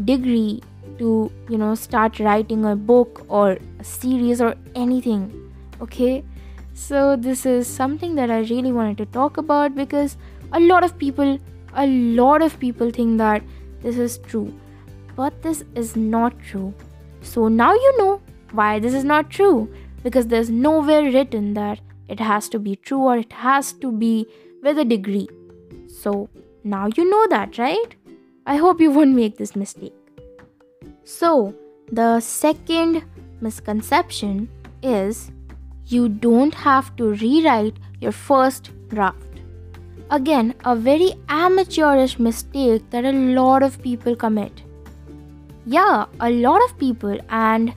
degree 0.06 0.64
to 0.98 1.32
you 1.50 1.58
know 1.58 1.76
start 1.76 2.20
writing 2.20 2.66
a 2.66 2.76
book 2.76 3.26
or 3.28 3.58
a 3.80 3.84
series 3.84 4.42
or 4.42 4.56
anything 4.76 5.30
okay? 5.82 6.24
So 6.74 7.16
this 7.16 7.46
is 7.46 7.68
something 7.68 8.16
that 8.16 8.32
i 8.32 8.40
really 8.40 8.72
wanted 8.72 8.98
to 8.98 9.06
talk 9.18 9.38
about 9.38 9.76
because 9.76 10.18
a 10.54 10.60
lot 10.60 10.84
of 10.84 10.98
people 10.98 11.38
a 11.76 11.88
lot 11.88 12.42
of 12.42 12.60
people 12.60 12.92
think 12.92 13.18
that 13.18 13.44
this 13.82 13.98
is 13.98 14.18
true. 14.20 14.54
But 15.16 15.42
this 15.42 15.64
is 15.76 15.96
not 15.96 16.38
true. 16.40 16.74
So 17.22 17.48
now 17.48 17.74
you 17.74 17.98
know 17.98 18.22
why 18.54 18.80
this 18.80 18.94
is 18.94 19.04
not 19.04 19.30
true 19.30 19.74
because 20.04 20.28
there's 20.28 20.50
nowhere 20.50 21.04
written 21.04 21.54
that 21.54 21.80
it 22.08 22.20
has 22.20 22.50
to 22.50 22.60
be 22.60 22.76
true 22.76 23.02
or 23.02 23.18
it 23.18 23.32
has 23.32 23.72
to 23.74 23.92
be 23.92 24.28
with 24.64 24.78
a 24.78 24.86
degree. 24.86 25.28
So 25.88 26.30
now 26.64 26.88
you 26.96 27.10
know 27.10 27.28
that, 27.30 27.58
right? 27.58 27.96
I 28.46 28.58
hope 28.58 28.82
you 28.82 28.92
won't 28.92 29.16
make 29.16 29.38
this 29.38 29.56
mistake. 29.56 29.94
So, 31.04 31.54
the 31.92 32.20
second 32.20 33.04
misconception 33.42 34.50
is 34.82 35.32
you 35.86 36.10
don't 36.10 36.54
have 36.54 36.96
to 36.96 37.14
rewrite 37.14 37.78
your 38.00 38.12
first 38.12 38.72
draft. 38.88 39.18
Again, 40.10 40.56
a 40.66 40.76
very 40.76 41.14
amateurish 41.30 42.20
mistake 42.20 42.90
that 42.90 43.06
a 43.06 43.12
lot 43.12 43.64
of 43.64 43.82
people 43.82 44.16
commit. 44.16 44.64
Yeah, 45.66 46.06
a 46.20 46.30
lot 46.30 46.64
of 46.64 46.78
people, 46.78 47.18
and 47.30 47.74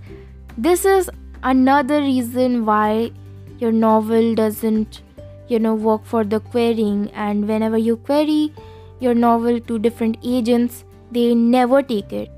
this 0.57 0.85
is 0.85 1.11
another 1.43 2.01
reason 2.01 2.65
why 2.65 3.11
your 3.59 3.73
novel 3.73 4.35
doesn't, 4.35 5.03
you 5.49 5.59
know, 5.59 5.75
work 5.75 6.05
for 6.05 6.25
the 6.25 6.41
querying. 6.41 7.11
And 7.13 7.49
whenever 7.49 7.79
you 7.79 7.97
query 7.97 8.53
your 9.01 9.15
novel 9.15 9.61
to 9.61 9.79
different 9.79 10.19
agents, 10.23 10.85
they 11.11 11.35
never 11.35 11.83
take 11.83 12.13
it 12.13 12.31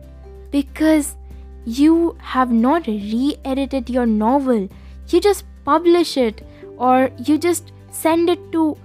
because 0.51 1.17
you 1.65 2.17
have 2.21 2.51
not 2.51 2.87
re 2.87 3.37
edited 3.45 3.91
your 3.91 4.07
novel. 4.07 4.69
You 5.09 5.21
just 5.21 5.45
publish 5.65 6.17
it 6.17 6.47
or 6.77 7.11
you 7.25 7.39
just 7.39 7.73
send 7.91 8.31
it 8.31 8.53
to 8.53 8.77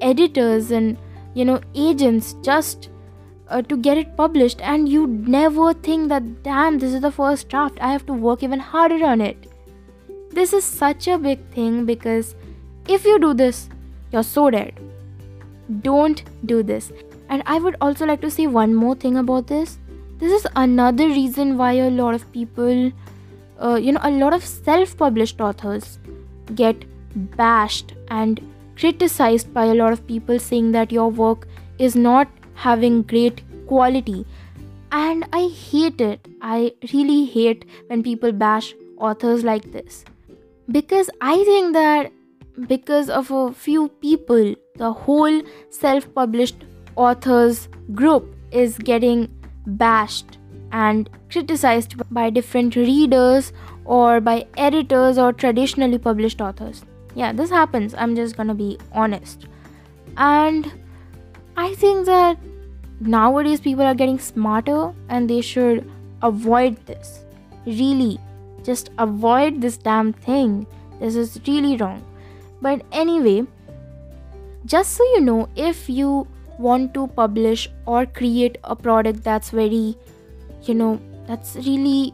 editors 0.00 0.70
and 0.70 0.96
you 1.34 1.44
know 1.44 1.60
agents 1.74 2.34
just 2.42 2.90
uh, 3.48 3.62
to 3.62 3.76
get 3.76 3.98
it 3.98 4.16
published 4.16 4.60
and 4.60 4.88
you 4.88 5.06
never 5.06 5.72
think 5.72 6.08
that 6.08 6.42
damn 6.42 6.78
this 6.78 6.92
is 6.92 7.00
the 7.00 7.10
first 7.10 7.48
draft. 7.48 7.78
I 7.80 7.92
have 7.92 8.06
to 8.06 8.12
work 8.12 8.42
even 8.42 8.60
harder 8.60 9.04
on 9.04 9.20
it. 9.20 9.50
This 10.30 10.52
is 10.52 10.64
such 10.64 11.08
a 11.08 11.18
big 11.18 11.40
thing 11.50 11.84
because 11.86 12.34
if 12.88 13.04
you 13.04 13.18
do 13.18 13.34
this 13.34 13.68
you're 14.12 14.22
so 14.22 14.50
dead. 14.50 14.78
Don't 15.82 16.22
do 16.46 16.62
this. 16.62 16.92
And 17.28 17.42
i 17.46 17.58
would 17.58 17.76
also 17.80 18.06
like 18.06 18.20
to 18.20 18.30
say 18.30 18.46
one 18.46 18.74
more 18.74 18.94
thing 18.94 19.16
about 19.16 19.46
this. 19.46 19.78
This 20.18 20.32
is 20.32 20.46
another 20.56 21.08
reason 21.08 21.56
why 21.58 21.72
a 21.72 21.90
lot 21.90 22.14
of 22.14 22.30
people 22.32 22.92
uh, 23.60 23.76
you 23.76 23.92
know 23.92 24.00
a 24.02 24.10
lot 24.10 24.32
of 24.32 24.44
self-published 24.44 25.40
authors 25.40 25.98
get 26.54 26.84
bashed 27.36 27.94
and 28.08 28.40
criticized 28.76 29.52
by 29.52 29.64
a 29.64 29.74
lot 29.74 29.92
of 29.92 30.06
people 30.06 30.38
saying 30.38 30.72
that 30.72 30.92
your 30.92 31.10
work 31.10 31.46
is 31.78 31.96
not 31.96 32.28
having 32.56 33.02
great 33.02 33.42
quality. 33.68 34.24
And 34.92 35.24
i 35.32 35.46
hate 35.48 36.00
it. 36.00 36.28
I 36.40 36.72
really 36.92 37.24
hate 37.24 37.64
when 37.88 38.02
people 38.02 38.32
bash 38.32 38.74
authors 38.98 39.44
like 39.44 39.72
this. 39.72 40.04
Because 40.76 41.10
i 41.20 41.34
think 41.44 41.74
that 41.74 42.12
because 42.68 43.10
of 43.10 43.30
a 43.30 43.52
few 43.52 43.88
people 44.04 44.54
the 44.76 44.92
whole 44.92 45.42
self 45.70 46.06
published 46.14 46.64
authors 46.96 47.68
group 47.92 48.34
is 48.50 48.78
getting 48.78 49.28
bashed 49.66 50.38
and 50.72 51.10
criticized 51.30 51.94
by 52.10 52.28
different 52.30 52.76
readers 52.76 53.52
or 53.84 54.20
by 54.20 54.46
editors 54.56 55.18
or 55.18 55.32
traditionally 55.32 55.98
published 55.98 56.40
authors. 56.40 56.84
Yeah 57.14 57.32
this 57.32 57.50
happens. 57.50 57.94
I'm 57.94 58.16
just 58.16 58.36
gonna 58.36 58.54
be 58.54 58.78
honest. 58.92 59.46
And 60.16 60.72
i 61.56 61.74
think 61.74 62.06
that 62.06 62.38
nowadays 63.00 63.60
people 63.60 63.84
are 63.84 63.94
getting 63.94 64.18
smarter 64.18 64.92
and 65.08 65.28
they 65.30 65.40
should 65.40 65.90
avoid 66.22 66.76
this. 66.86 67.24
Really 67.66 68.18
just 68.64 68.90
avoid 68.98 69.60
this 69.60 69.76
damn 69.76 70.12
thing. 70.12 70.66
This 70.98 71.14
is 71.14 71.40
really 71.46 71.76
wrong. 71.76 72.02
But 72.60 72.82
anyway 72.92 73.46
just 74.64 74.94
so 74.94 75.04
you 75.14 75.20
know 75.20 75.48
if 75.54 75.88
you 75.88 76.26
want 76.58 76.92
to 76.94 77.06
publish 77.08 77.68
or 77.86 78.06
create 78.06 78.58
a 78.64 78.74
product 78.74 79.22
that's 79.22 79.50
very 79.50 79.96
you 80.62 80.74
know 80.74 81.00
that's 81.28 81.54
really 81.56 82.12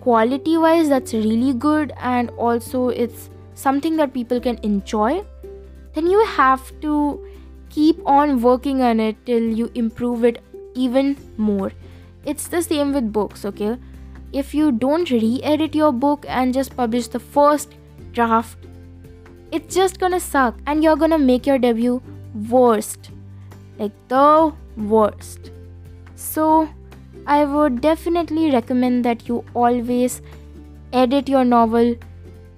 quality 0.00 0.58
wise 0.58 0.88
that's 0.88 1.14
really 1.14 1.54
good 1.54 1.92
and 1.98 2.28
also 2.30 2.88
it's 2.88 3.30
something 3.54 3.96
that 3.96 4.12
people 4.12 4.40
can 4.40 4.58
enjoy, 4.62 5.24
then 5.94 6.06
you 6.06 6.24
have 6.26 6.72
to 6.80 7.24
keep 7.72 8.00
on 8.06 8.40
working 8.42 8.82
on 8.82 9.00
it 9.00 9.24
till 9.26 9.42
you 9.60 9.70
improve 9.74 10.24
it 10.24 10.42
even 10.74 11.16
more. 11.36 11.72
It's 12.24 12.48
the 12.48 12.62
same 12.62 12.92
with 12.92 13.12
books, 13.12 13.44
okay? 13.44 13.76
If 14.32 14.54
you 14.54 14.72
don't 14.72 15.10
re 15.10 15.40
edit 15.42 15.74
your 15.74 15.92
book 15.92 16.26
and 16.28 16.54
just 16.54 16.76
publish 16.76 17.08
the 17.08 17.18
first 17.20 17.74
draft, 18.12 18.58
it's 19.50 19.74
just 19.74 19.98
gonna 19.98 20.20
suck 20.20 20.54
and 20.66 20.84
you're 20.84 20.96
gonna 20.96 21.18
make 21.18 21.46
your 21.46 21.58
debut 21.58 22.00
worst. 22.50 23.10
Like 23.78 23.92
the 24.08 24.52
worst. 24.76 25.50
So, 26.14 26.68
I 27.26 27.44
would 27.44 27.80
definitely 27.80 28.50
recommend 28.50 29.04
that 29.04 29.28
you 29.28 29.44
always 29.54 30.22
edit 30.92 31.28
your 31.28 31.44
novel 31.44 31.94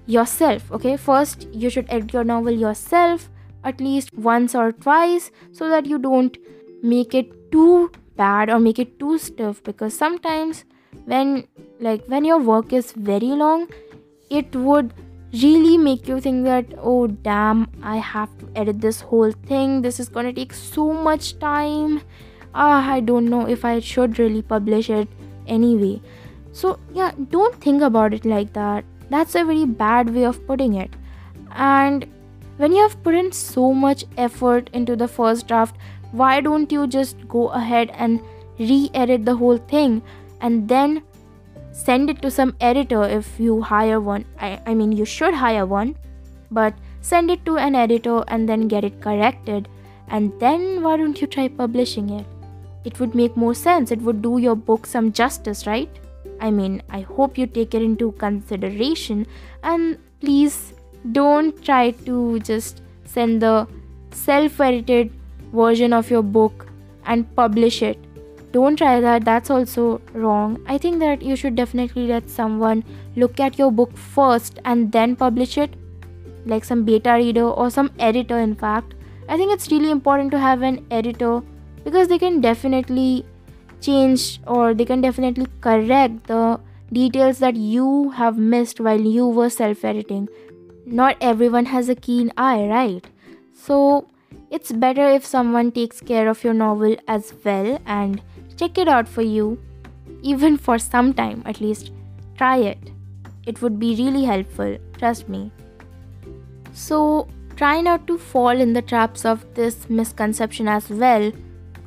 yourself 0.07 0.71
okay 0.71 0.95
first 0.97 1.47
you 1.51 1.69
should 1.69 1.85
edit 1.89 2.13
your 2.13 2.23
novel 2.23 2.53
yourself 2.53 3.29
at 3.65 3.81
least 3.81 4.13
once 4.13 4.55
or 4.55 4.71
twice 4.71 5.31
so 5.51 5.69
that 5.69 5.85
you 5.85 5.97
don't 5.97 6.37
make 6.81 7.13
it 7.13 7.51
too 7.51 7.91
bad 8.15 8.49
or 8.49 8.59
make 8.59 8.79
it 8.79 8.99
too 8.99 9.17
stiff. 9.17 9.63
Because 9.63 9.97
sometimes 9.97 10.63
when 11.05 11.47
like 11.79 12.05
when 12.07 12.23
your 12.25 12.39
work 12.39 12.71
is 12.71 12.91
very 12.93 13.33
long 13.41 13.67
it 14.29 14.55
would 14.55 14.93
really 15.43 15.77
make 15.77 16.07
you 16.07 16.19
think 16.21 16.45
that 16.45 16.65
oh 16.81 17.07
damn 17.07 17.67
i 17.83 17.97
have 17.97 18.37
to 18.39 18.47
edit 18.55 18.79
this 18.81 19.01
whole 19.01 19.31
thing. 19.31 19.81
This 19.81 19.99
is 19.99 20.07
going 20.09 20.25
to 20.25 20.33
take 20.33 20.53
so 20.53 20.93
much 20.93 21.37
time. 21.39 22.01
Ah 22.53 22.91
i 22.93 22.99
don't 23.01 23.25
know 23.25 23.45
if 23.55 23.65
i 23.65 23.79
should 23.79 24.19
really 24.19 24.41
publish 24.41 24.89
it 24.89 25.09
anyway. 25.45 26.01
So 26.53 26.79
yeah 26.93 27.11
don't 27.29 27.55
think 27.55 27.81
about 27.81 28.13
it 28.13 28.25
like 28.25 28.53
that. 28.53 28.85
That's 29.09 29.35
a 29.35 29.43
very 29.43 29.65
bad 29.65 30.13
way 30.15 30.23
of 30.23 30.45
putting 30.47 30.75
it. 30.75 30.95
And 31.51 32.07
when 32.57 32.71
you 32.71 32.81
have 32.81 33.01
put 33.03 33.15
in 33.15 33.31
so 33.31 33.73
much 33.73 34.05
effort 34.17 34.69
into 34.73 34.95
the 34.95 35.07
first 35.07 35.47
draft, 35.47 35.75
why 36.11 36.39
don't 36.41 36.71
you 36.71 36.87
just 36.87 37.27
go 37.27 37.47
ahead 37.49 37.91
and 37.93 38.21
re 38.59 38.89
edit 38.93 39.25
the 39.25 39.35
whole 39.35 39.57
thing 39.57 40.01
and 40.41 40.69
then 40.69 41.03
send 41.71 42.09
it 42.09 42.21
to 42.21 42.31
some 42.31 42.55
editor 42.61 43.03
if 43.03 43.39
you 43.39 43.61
hire 43.61 43.99
one? 43.99 44.25
I, 44.39 44.61
I 44.65 44.73
mean, 44.73 44.91
you 44.91 45.05
should 45.05 45.33
hire 45.33 45.65
one, 45.65 45.95
but 46.51 46.73
send 47.01 47.29
it 47.29 47.45
to 47.45 47.57
an 47.57 47.75
editor 47.75 48.23
and 48.27 48.47
then 48.47 48.67
get 48.67 48.83
it 48.83 49.01
corrected. 49.01 49.67
And 50.07 50.31
then 50.39 50.83
why 50.83 50.97
don't 50.97 51.19
you 51.19 51.27
try 51.27 51.47
publishing 51.47 52.09
it? 52.11 52.25
It 52.85 52.99
would 52.99 53.15
make 53.15 53.35
more 53.35 53.55
sense. 53.55 53.91
It 53.91 54.01
would 54.01 54.21
do 54.21 54.37
your 54.37 54.55
book 54.55 54.85
some 54.85 55.11
justice, 55.11 55.65
right? 55.67 55.89
I 56.39 56.51
mean, 56.51 56.83
I 56.89 57.01
hope 57.01 57.37
you 57.37 57.47
take 57.47 57.73
it 57.73 57.81
into 57.81 58.11
consideration 58.13 59.25
and 59.63 59.97
please 60.21 60.74
don't 61.11 61.63
try 61.63 61.91
to 62.05 62.39
just 62.39 62.81
send 63.05 63.41
the 63.41 63.67
self 64.11 64.59
edited 64.59 65.11
version 65.53 65.93
of 65.93 66.09
your 66.09 66.23
book 66.23 66.67
and 67.05 67.33
publish 67.35 67.81
it. 67.81 67.97
Don't 68.51 68.77
try 68.77 69.01
that, 69.01 69.25
that's 69.25 69.49
also 69.49 70.01
wrong. 70.13 70.59
I 70.65 70.77
think 70.77 70.99
that 70.99 71.21
you 71.21 71.35
should 71.35 71.55
definitely 71.55 72.07
let 72.07 72.29
someone 72.29 72.83
look 73.15 73.39
at 73.39 73.59
your 73.59 73.71
book 73.71 73.95
first 73.97 74.59
and 74.63 74.91
then 74.91 75.15
publish 75.15 75.57
it, 75.57 75.73
like 76.45 76.63
some 76.63 76.85
beta 76.85 77.13
reader 77.13 77.43
or 77.43 77.69
some 77.69 77.91
editor, 77.99 78.37
in 78.39 78.55
fact. 78.55 78.93
I 79.27 79.35
think 79.37 79.51
it's 79.51 79.69
really 79.71 79.91
important 79.91 80.31
to 80.31 80.39
have 80.39 80.61
an 80.61 80.85
editor 80.89 81.41
because 81.83 82.07
they 82.07 82.17
can 82.17 82.39
definitely 82.39 83.25
change 83.81 84.39
or 84.47 84.73
they 84.73 84.85
can 84.85 85.01
definitely 85.01 85.47
correct 85.61 86.27
the 86.27 86.59
details 86.93 87.39
that 87.39 87.55
you 87.55 88.11
have 88.11 88.37
missed 88.37 88.79
while 88.79 89.01
you 89.01 89.27
were 89.27 89.49
self 89.49 89.83
editing. 89.83 90.29
Not 90.85 91.17
everyone 91.21 91.65
has 91.65 91.89
a 91.89 91.95
keen 91.95 92.31
eye, 92.37 92.67
right? 92.67 93.05
So 93.53 94.07
it's 94.51 94.71
better 94.71 95.09
if 95.09 95.25
someone 95.25 95.71
takes 95.71 96.01
care 96.01 96.27
of 96.29 96.43
your 96.43 96.53
novel 96.53 96.95
as 97.07 97.33
well 97.43 97.79
and 97.85 98.21
check 98.57 98.77
it 98.77 98.87
out 98.87 99.07
for 99.07 99.21
you, 99.21 99.59
even 100.21 100.57
for 100.57 100.77
some 100.77 101.13
time 101.13 101.41
at 101.45 101.61
least. 101.61 101.91
Try 102.37 102.57
it. 102.57 102.91
It 103.45 103.61
would 103.61 103.79
be 103.79 103.95
really 103.95 104.23
helpful, 104.23 104.77
trust 104.97 105.29
me. 105.29 105.51
So, 106.73 107.27
try 107.55 107.79
not 107.79 108.05
to 108.07 108.17
fall 108.17 108.49
in 108.49 108.73
the 108.73 108.81
traps 108.81 109.23
of 109.23 109.45
this 109.55 109.89
misconception 109.89 110.67
as 110.67 110.89
well 110.89 111.31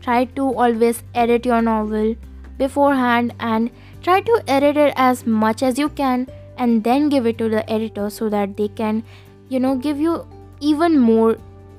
try 0.08 0.24
to 0.24 0.44
always 0.64 1.02
edit 1.14 1.44
your 1.44 1.60
novel 1.62 2.14
beforehand 2.56 3.34
and 3.38 3.70
try 4.02 4.20
to 4.20 4.42
edit 4.48 4.76
it 4.76 4.92
as 4.96 5.26
much 5.26 5.62
as 5.62 5.78
you 5.78 5.88
can 5.88 6.26
and 6.58 6.84
then 6.84 7.08
give 7.08 7.26
it 7.26 7.38
to 7.38 7.48
the 7.48 7.68
editor 7.70 8.10
so 8.10 8.28
that 8.28 8.56
they 8.56 8.68
can 8.68 9.02
you 9.48 9.60
know 9.60 9.76
give 9.76 9.98
you 9.98 10.26
even 10.60 10.98
more 10.98 11.36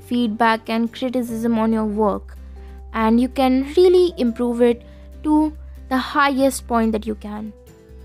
feedback 0.09 0.69
and 0.69 0.91
criticism 0.93 1.59
on 1.59 1.73
your 1.73 1.85
work. 1.85 2.35
And 2.93 3.21
you 3.21 3.29
can 3.29 3.71
really 3.77 4.13
improve 4.17 4.61
it 4.61 4.83
to 5.23 5.53
the 5.89 5.97
highest 5.97 6.67
point 6.67 6.91
that 6.93 7.05
you 7.05 7.15
can. 7.15 7.53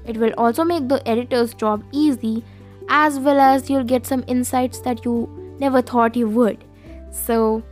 It 0.06 0.18
will 0.18 0.34
also 0.36 0.64
make 0.64 0.88
the 0.88 1.06
editor's 1.08 1.54
job 1.54 1.82
easy 1.92 2.44
as 2.88 3.18
well 3.18 3.40
as 3.40 3.70
you'll 3.70 3.84
get 3.84 4.06
some 4.06 4.24
insights 4.26 4.80
that 4.80 5.04
you 5.04 5.16
never 5.58 5.80
thought 5.80 6.16
you 6.16 6.28
would. 6.28 6.64
So 7.10 7.62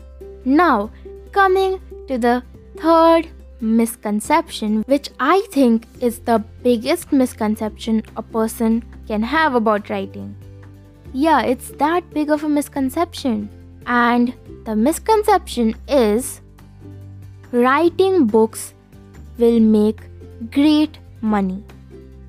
now 0.44 0.90
coming 1.32 1.80
to 2.08 2.16
the 2.16 2.42
third 2.78 3.28
misconception, 3.60 4.82
which 4.86 5.10
I 5.20 5.46
think 5.50 5.86
is 6.00 6.20
the 6.20 6.38
biggest 6.62 7.12
misconception 7.12 8.02
a 8.16 8.22
person 8.22 8.82
can 9.12 9.22
have 9.22 9.54
about 9.54 9.90
writing. 9.90 10.34
Yeah, 11.12 11.42
it's 11.54 11.70
that 11.82 12.08
big 12.18 12.30
of 12.30 12.44
a 12.44 12.48
misconception. 12.48 13.48
And 13.86 14.34
the 14.64 14.76
misconception 14.76 15.74
is 15.86 16.40
writing 17.50 18.26
books 18.26 18.72
will 19.38 19.60
make 19.60 20.00
great 20.50 20.98
money. 21.20 21.62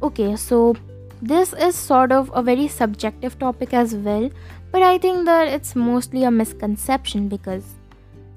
Okay, 0.02 0.36
so 0.36 0.76
this 1.22 1.54
is 1.54 1.76
sort 1.76 2.12
of 2.12 2.32
a 2.34 2.44
very 2.44 2.68
subjective 2.68 3.40
topic 3.40 3.74
as 3.74 3.96
well, 3.96 4.30
but 4.74 4.82
I 4.82 4.98
think 4.98 5.26
that 5.26 5.48
it's 5.48 5.76
mostly 5.76 6.24
a 6.26 6.32
misconception 6.32 7.30
because 7.30 7.64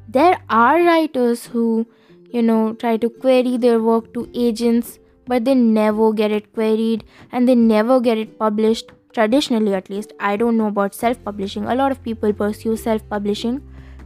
there 0.08 0.38
are 0.48 0.80
writers 0.82 1.46
who, 1.46 1.86
you 2.30 2.42
know, 2.42 2.74
try 2.74 2.96
to 2.98 3.10
query 3.10 3.56
their 3.56 3.80
work 3.80 4.14
to 4.14 4.28
agents, 4.34 5.00
but 5.26 5.45
they 5.45 5.54
never 5.54 6.12
get 6.12 6.30
it 6.30 6.52
queried 6.52 7.04
and 7.33 7.49
they 7.49 7.54
never 7.54 8.00
get 8.00 8.18
it 8.18 8.38
published. 8.38 8.92
Traditionally, 9.12 9.75
at 9.75 9.88
least, 9.88 10.12
I 10.21 10.37
don't 10.37 10.59
know 10.59 10.66
about 10.66 10.95
self 10.95 11.23
publishing. 11.25 11.64
A 11.64 11.75
lot 11.75 11.90
of 11.90 12.02
people 12.02 12.33
pursue 12.33 12.76
self 12.76 13.09
publishing, 13.09 13.62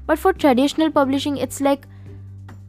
but 0.07 0.19
for 0.19 0.33
traditional 0.33 0.91
publishing, 0.91 1.37
it's 1.37 1.61
like 1.61 1.87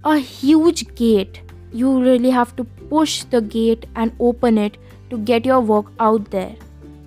a 0.03 0.17
huge 0.17 0.95
gate. 0.95 1.41
You 1.71 2.01
really 2.01 2.31
have 2.31 2.55
to 2.55 2.63
push 2.63 3.23
the 3.25 3.41
gate 3.41 3.85
and 3.95 4.11
open 4.19 4.57
it 4.57 4.77
to 5.11 5.17
get 5.17 5.45
your 5.45 5.61
work 5.61 5.85
out 5.99 6.31
there. 6.31 6.55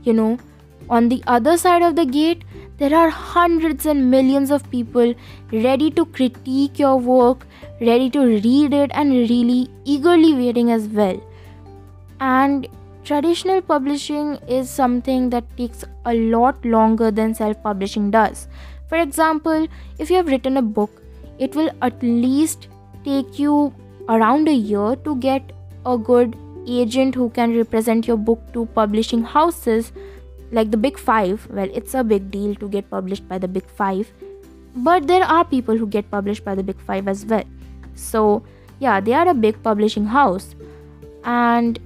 You 0.05 0.13
know, 0.13 0.39
on 0.89 1.09
the 1.09 1.23
other 1.27 1.57
side 1.57 1.83
of 1.83 1.97
the 1.97 2.07
gate, 2.07 2.45
there 2.79 2.95
are 2.95 3.09
hundreds 3.09 3.87
and 3.87 4.11
millions 4.11 4.51
of 4.51 4.69
people 4.71 5.15
ready 5.53 5.91
to 5.93 6.05
critique 6.07 6.79
your 6.79 6.97
work, 6.97 7.47
ready 7.81 8.11
to 8.11 8.21
read 8.21 8.73
it, 8.73 8.91
and 8.95 9.13
really 9.13 9.69
eagerly 9.85 10.35
waiting 10.35 10.71
as 10.71 10.89
well. 10.89 11.21
And 12.25 12.69
traditional 13.05 13.61
publishing 13.61 14.37
is 14.59 14.71
something 14.71 15.29
that 15.31 15.45
takes 15.59 15.85
a 16.07 16.15
lot 16.15 16.65
longer 16.65 17.11
than 17.11 17.35
self 17.35 17.63
publishing 17.63 18.11
does. 18.11 18.47
For 18.89 18.99
example, 18.99 19.67
if 19.99 20.11
you 20.11 20.17
have 20.17 20.29
written 20.29 20.57
a 20.57 20.63
book, 20.63 21.03
it 21.39 21.55
will 21.55 21.71
at 21.83 22.03
least 22.03 22.69
take 23.05 23.39
you 23.39 23.75
around 24.09 24.49
a 24.49 24.55
year 24.55 24.97
to 25.05 25.17
get 25.17 25.53
a 25.85 25.99
good 25.99 26.37
agent 26.67 27.15
who 27.15 27.29
can 27.31 27.57
represent 27.57 28.07
your 28.07 28.17
book 28.17 28.41
to 28.55 28.67
publishing 28.81 29.23
houses 29.23 29.93
like 30.51 30.71
the 30.71 30.83
big 30.89 30.99
five. 30.99 31.47
Well, 31.51 31.69
it's 31.75 31.95
a 31.95 32.05
big 32.05 32.31
deal 32.31 32.55
to 32.67 32.69
get 32.69 32.91
published 32.91 33.29
by 33.29 33.39
the 33.39 33.49
big 33.49 33.67
five, 33.81 34.13
but 34.91 35.09
there 35.09 35.25
are 35.25 35.45
people 35.45 35.77
who 35.77 35.87
get 35.87 36.11
published 36.11 36.45
by 36.45 36.55
the 36.55 36.63
big 36.63 36.81
five 36.93 37.09
as 37.09 37.27
well. 37.27 37.45
So, 37.95 38.43
yeah, 38.79 39.01
they 39.01 39.13
are 39.13 39.29
a 39.29 39.35
big 39.35 39.63
publishing 39.63 40.07
house, 40.07 40.55
and 41.25 41.79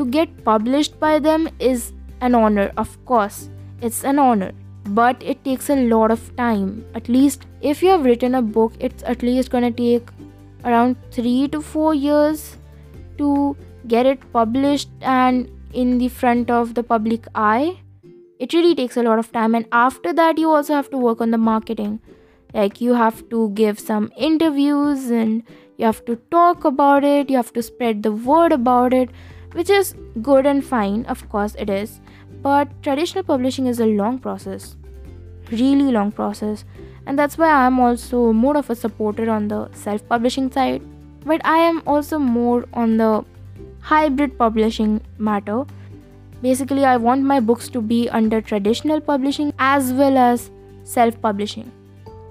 to 0.00 0.06
get 0.06 0.44
published 0.44 0.98
by 0.98 1.18
them 1.18 1.48
is 1.58 1.92
an 2.22 2.34
honor, 2.34 2.72
of 2.76 2.96
course, 3.04 3.50
it's 3.82 4.02
an 4.04 4.18
honor. 4.18 4.52
But 5.00 5.22
it 5.22 5.44
takes 5.44 5.68
a 5.68 5.76
lot 5.76 6.10
of 6.10 6.34
time. 6.36 6.84
At 6.94 7.08
least, 7.08 7.46
if 7.60 7.82
you 7.82 7.90
have 7.90 8.04
written 8.04 8.34
a 8.34 8.42
book, 8.42 8.72
it's 8.80 9.02
at 9.02 9.22
least 9.22 9.50
gonna 9.50 9.70
take 9.70 10.08
around 10.64 10.96
three 11.10 11.48
to 11.48 11.60
four 11.60 11.94
years 11.94 12.56
to 13.18 13.56
get 13.86 14.06
it 14.06 14.32
published 14.32 14.88
and 15.02 15.48
in 15.72 15.98
the 15.98 16.08
front 16.08 16.50
of 16.50 16.74
the 16.74 16.82
public 16.82 17.26
eye 17.34 17.78
it 18.38 18.52
really 18.52 18.74
takes 18.74 18.96
a 18.96 19.02
lot 19.02 19.18
of 19.18 19.30
time 19.32 19.54
and 19.54 19.66
after 19.72 20.12
that 20.12 20.38
you 20.38 20.50
also 20.50 20.74
have 20.74 20.90
to 20.90 20.98
work 20.98 21.20
on 21.20 21.30
the 21.30 21.38
marketing 21.38 21.98
like 22.52 22.80
you 22.80 22.94
have 22.94 23.22
to 23.30 23.48
give 23.50 23.78
some 23.78 24.10
interviews 24.16 25.10
and 25.10 25.42
you 25.78 25.86
have 25.86 26.04
to 26.04 26.16
talk 26.36 26.64
about 26.64 27.04
it 27.04 27.30
you 27.30 27.36
have 27.36 27.52
to 27.52 27.62
spread 27.62 28.02
the 28.02 28.12
word 28.12 28.52
about 28.52 28.92
it 28.92 29.10
which 29.52 29.70
is 29.70 29.94
good 30.22 30.46
and 30.46 30.64
fine 30.64 31.04
of 31.06 31.28
course 31.28 31.54
it 31.58 31.70
is 31.70 32.00
but 32.42 32.68
traditional 32.82 33.24
publishing 33.24 33.66
is 33.66 33.80
a 33.80 33.86
long 33.86 34.18
process 34.18 34.76
really 35.50 35.90
long 35.90 36.12
process 36.12 36.64
and 37.06 37.18
that's 37.18 37.36
why 37.36 37.50
i'm 37.50 37.80
also 37.80 38.32
more 38.32 38.56
of 38.56 38.70
a 38.70 38.74
supporter 38.74 39.30
on 39.30 39.48
the 39.48 39.68
self 39.72 40.06
publishing 40.08 40.50
side 40.50 40.82
but 41.24 41.44
i 41.44 41.58
am 41.58 41.82
also 41.86 42.18
more 42.18 42.64
on 42.72 42.96
the 42.96 43.24
hybrid 43.80 44.38
publishing 44.38 45.00
matter. 45.18 45.64
Basically, 46.42 46.84
I 46.84 46.96
want 46.96 47.22
my 47.22 47.40
books 47.40 47.68
to 47.70 47.80
be 47.80 48.08
under 48.08 48.40
traditional 48.40 49.00
publishing 49.00 49.52
as 49.58 49.92
well 49.92 50.16
as 50.16 50.50
self 50.84 51.20
publishing 51.20 51.70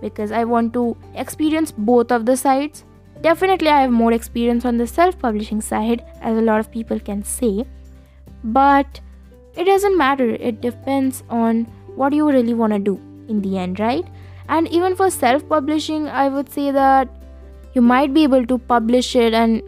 because 0.02 0.32
I 0.32 0.44
want 0.44 0.74
to 0.74 0.98
experience 1.16 1.72
both 1.72 2.12
of 2.12 2.26
the 2.26 2.38
sides. 2.38 2.84
Definitely, 3.22 3.68
I 3.68 3.82
have 3.82 3.92
more 3.92 4.14
experience 4.14 4.64
on 4.64 4.78
the 4.78 4.88
self 4.88 5.20
publishing 5.20 5.60
side, 5.60 6.06
as 6.22 6.38
a 6.38 6.42
lot 6.42 6.60
of 6.62 6.72
people 6.72 7.00
can 7.00 7.24
say, 7.24 7.66
but 8.44 9.02
it 9.58 9.66
doesn't 9.66 9.98
matter. 9.98 10.30
It 10.30 10.62
depends 10.62 11.24
on 11.30 11.66
what 11.96 12.14
you 12.14 12.30
really 12.30 12.54
want 12.54 12.74
to 12.74 12.80
do 12.80 12.96
in 13.28 13.42
the 13.42 13.58
end, 13.58 13.80
right? 13.80 14.06
And 14.48 14.70
even 14.70 14.96
for 14.96 15.10
self 15.10 15.48
publishing, 15.50 16.08
I 16.08 16.30
would 16.30 16.50
say 16.50 16.72
that 16.72 17.10
you 17.74 17.82
might 17.82 18.14
be 18.14 18.24
able 18.24 18.46
to 18.46 18.58
publish 18.58 19.16
it 19.16 19.34
and 19.34 19.62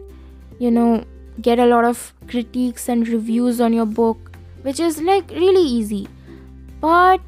you 0.58 0.70
know 0.70 1.04
get 1.40 1.58
a 1.58 1.66
lot 1.66 1.84
of 1.84 2.14
critiques 2.28 2.88
and 2.88 3.06
reviews 3.06 3.60
on 3.60 3.72
your 3.74 3.86
book, 3.86 4.32
which 4.62 4.80
is 4.80 5.00
like 5.02 5.30
really 5.30 5.66
easy. 5.78 6.08
But 6.80 7.20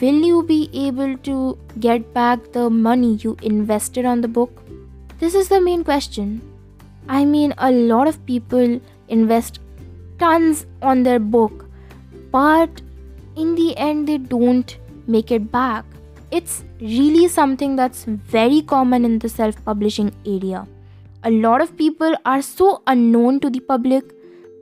will 0.00 0.24
you 0.32 0.42
be 0.42 0.70
able 0.72 1.16
to 1.18 1.58
get 1.78 2.12
back 2.14 2.52
the 2.52 2.70
money 2.70 3.16
you 3.16 3.36
invested 3.42 4.06
on 4.06 4.22
the 4.22 4.28
book? 4.28 4.62
This 5.18 5.34
is 5.34 5.48
the 5.48 5.60
main 5.60 5.84
question. 5.84 6.40
I 7.08 7.24
mean, 7.24 7.54
a 7.58 7.70
lot 7.70 8.08
of 8.08 8.24
people 8.26 8.80
invest 9.08 9.60
tons 10.18 10.66
on 10.82 11.02
their 11.02 11.18
book, 11.18 11.66
but 12.30 12.82
in 13.36 13.54
the 13.54 13.76
end, 13.76 14.08
they 14.08 14.18
don't 14.18 14.78
make 15.06 15.30
it 15.30 15.50
back. 15.50 15.84
It's 16.30 16.64
really 16.80 17.28
something 17.28 17.76
that's 17.76 18.04
very 18.04 18.62
common 18.62 19.04
in 19.04 19.18
the 19.18 19.28
self 19.28 19.64
publishing 19.64 20.12
area 20.26 20.66
a 21.26 21.30
lot 21.30 21.60
of 21.60 21.76
people 21.76 22.14
are 22.24 22.40
so 22.40 22.82
unknown 22.86 23.40
to 23.40 23.50
the 23.50 23.60
public. 23.60 24.12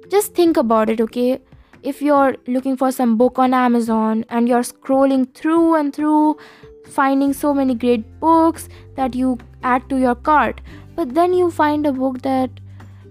Just 0.09 0.35
think 0.35 0.57
about 0.57 0.89
it, 0.89 1.01
okay? 1.01 1.41
If 1.83 2.01
you're 2.01 2.37
looking 2.47 2.79
for 2.79 2.91
some 2.91 3.19
book 3.19 3.39
on 3.39 3.53
Amazon 3.53 4.25
and 4.31 4.49
you're 4.49 4.63
scrolling 4.69 5.27
through 5.35 5.75
and 5.75 5.95
through, 5.95 6.39
finding 6.87 7.35
so 7.35 7.53
many 7.53 7.75
great 7.75 8.07
books 8.19 8.71
that 8.97 9.15
you 9.15 9.37
add 9.65 9.89
to 9.89 9.99
your 9.99 10.15
cart, 10.15 10.61
but 10.95 11.15
then 11.15 11.33
you 11.33 11.51
find 11.51 11.87
a 11.87 11.93
book 11.93 12.23
that 12.23 12.51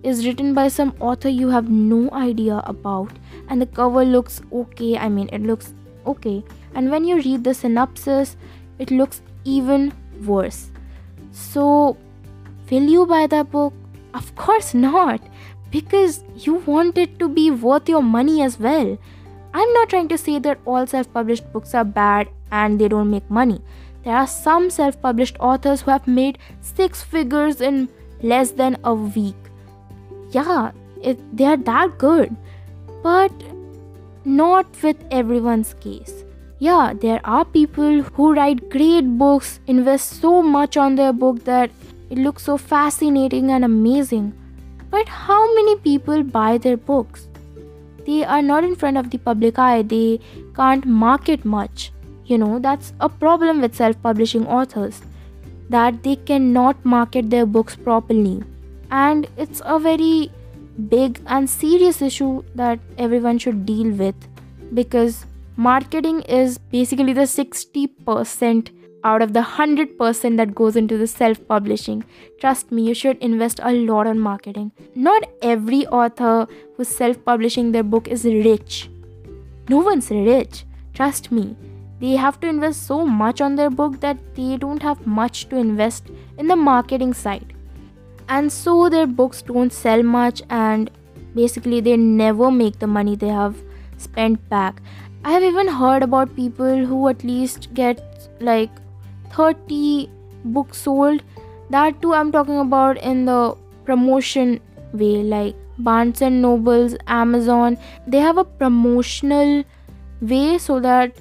is 0.04 0.26
written 0.26 0.54
by 0.54 0.68
some 0.68 0.94
author 1.00 1.30
you 1.30 1.50
have 1.50 1.70
no 1.70 2.10
idea 2.12 2.62
about, 2.66 3.12
and 3.50 3.62
the 3.62 3.66
cover 3.66 4.06
looks 4.06 4.42
okay. 4.52 4.98
I 4.98 5.10
mean, 5.10 5.30
it 5.34 5.42
looks 5.42 5.74
okay. 6.06 6.44
And 6.76 6.90
when 6.92 7.04
you 7.04 7.18
read 7.18 7.44
the 7.44 7.54
synopsis, 7.54 8.38
it 8.80 8.92
looks 8.92 9.22
even 9.44 9.94
worse. 10.22 10.72
So, 11.32 11.98
Will 12.74 12.90
you 12.90 13.06
buy 13.06 13.28
that 13.28 13.52
book? 13.52 13.74
Of 14.16 14.36
course 14.36 14.74
not, 14.74 15.22
because 15.70 16.24
you 16.36 16.56
want 16.56 16.98
it 16.98 17.20
to 17.20 17.28
be 17.28 17.52
worth 17.52 17.88
your 17.88 18.02
money 18.02 18.42
as 18.42 18.60
well. 18.60 18.98
I'm 19.54 19.74
not 19.74 19.90
trying 19.90 20.08
to 20.08 20.18
say 20.18 20.40
that 20.40 20.60
all 20.66 20.88
self 20.88 21.12
published 21.14 21.52
books 21.54 21.76
are 21.76 21.84
bad 21.84 22.30
and 22.52 22.80
they 22.80 22.88
don't 22.88 23.12
make 23.12 23.30
money. 23.30 23.62
There 24.04 24.16
are 24.16 24.28
some 24.28 24.70
self 24.70 25.02
published 25.02 25.38
authors 25.40 25.82
who 25.82 25.92
have 25.92 26.08
made 26.08 26.38
six 26.62 27.02
figures 27.02 27.62
in 27.62 27.90
less 28.22 28.52
than 28.52 28.78
a 28.84 28.94
week. 28.94 29.36
Yeah, 30.32 30.72
it, 31.02 31.20
they 31.36 31.46
are 31.46 31.58
that 31.58 31.98
good, 31.98 32.36
but 33.02 33.32
not 34.26 34.66
with 34.82 34.98
everyone's 35.12 35.74
case. 35.76 36.24
Yeah, 36.60 36.94
there 36.94 37.20
are 37.24 37.44
people 37.44 38.04
who 38.04 38.34
write 38.34 38.70
great 38.70 39.18
books, 39.18 39.60
invest 39.68 40.22
so 40.22 40.42
much 40.42 40.78
on 40.78 40.96
their 40.96 41.12
book 41.12 41.44
that 41.46 41.72
it 42.10 42.18
looks 42.18 42.44
so 42.44 42.58
fascinating 42.58 43.52
and 43.52 43.66
amazing. 43.66 44.34
But 44.90 45.10
how 45.10 45.54
many 45.56 45.78
people 45.78 46.24
buy 46.24 46.58
their 46.58 46.78
books? 46.78 47.28
They 48.06 48.24
are 48.24 48.42
not 48.42 48.64
in 48.64 48.76
front 48.76 48.98
of 48.98 49.10
the 49.10 49.18
public 49.18 49.58
eye, 49.58 49.82
they 49.82 50.20
can't 50.56 50.86
market 50.86 51.44
much. 51.44 51.92
You 52.34 52.40
know, 52.40 52.60
that's 52.60 52.94
a 53.00 53.10
problem 53.10 53.62
with 53.62 53.76
self 53.76 54.02
publishing 54.02 54.46
authors 54.48 55.02
that 55.70 56.02
they 56.04 56.16
cannot 56.30 56.84
market 56.84 57.30
their 57.30 57.46
books 57.46 57.76
properly. 57.76 58.42
And 58.90 59.28
it's 59.38 59.62
a 59.64 59.78
very 59.80 60.32
big 60.90 61.20
and 61.28 61.50
serious 61.50 62.02
issue 62.02 62.44
that 62.56 62.80
everyone 62.98 63.38
should 63.38 63.66
deal 63.68 63.92
with 63.92 64.16
because 64.74 65.26
marketing 65.56 66.22
is 66.22 66.58
basically 66.58 67.14
the 67.14 67.28
60% 67.34 68.72
out 69.04 69.22
of 69.22 69.34
the 69.34 69.42
100% 69.42 70.38
that 70.38 70.56
goes 70.56 70.76
into 70.76 70.98
the 70.98 71.08
self 71.08 71.46
publishing. 71.48 72.04
Trust 72.40 72.72
me, 72.72 72.88
you 72.88 72.96
should 72.96 73.18
invest 73.18 73.60
a 73.62 73.74
lot 73.74 74.08
on 74.08 74.20
marketing. 74.20 74.72
Not 74.96 75.30
every 75.42 75.86
author 75.88 76.48
who's 76.76 76.88
self 76.88 77.24
publishing 77.26 77.72
their 77.74 77.84
book 77.84 78.08
is 78.08 78.26
rich. 78.26 78.90
No 79.70 79.82
one's 79.92 80.10
rich. 80.10 80.66
Trust 80.96 81.32
me. 81.32 81.56
They 82.00 82.16
have 82.16 82.40
to 82.42 82.48
invest 82.48 82.86
so 82.86 83.06
much 83.06 83.42
on 83.42 83.56
their 83.56 83.70
book 83.70 84.00
that 84.02 84.18
they 84.36 84.58
don't 84.58 84.82
have 84.82 85.06
much 85.06 85.48
to 85.50 85.56
invest 85.56 86.10
in 86.38 86.48
the 86.48 86.56
marketing 86.56 87.14
side. 87.14 87.54
And 88.30 88.52
so 88.52 88.90
their 88.90 89.08
books 89.08 89.42
don't 89.42 89.72
sell 89.72 90.04
much 90.04 90.42
and 90.50 90.90
basically 91.36 91.82
they 91.82 91.98
never 91.98 92.52
make 92.52 92.80
the 92.80 92.88
money 92.88 93.16
they 93.16 93.30
have 93.30 93.56
spent 93.98 94.50
back. 94.50 94.82
I 95.24 95.32
have 95.32 95.44
even 95.44 95.68
heard 95.68 96.04
about 96.04 96.36
people 96.36 96.86
who 96.86 97.08
at 97.08 97.24
least 97.24 97.74
get 97.74 98.30
like 98.40 98.70
30 99.32 100.10
books 100.46 100.78
sold 100.78 101.24
that 101.70 102.02
too 102.02 102.14
i'm 102.14 102.32
talking 102.32 102.60
about 102.60 102.98
in 102.98 103.26
the 103.26 103.56
promotion 103.86 104.60
way 104.94 105.24
like 105.24 105.56
barnes 105.78 106.22
and 106.22 106.42
nobles 106.42 106.96
amazon 107.08 107.78
they 108.08 108.20
have 108.20 108.38
a 108.38 108.44
promotional 108.44 109.64
way 110.22 110.58
so 110.58 110.80
that 110.80 111.16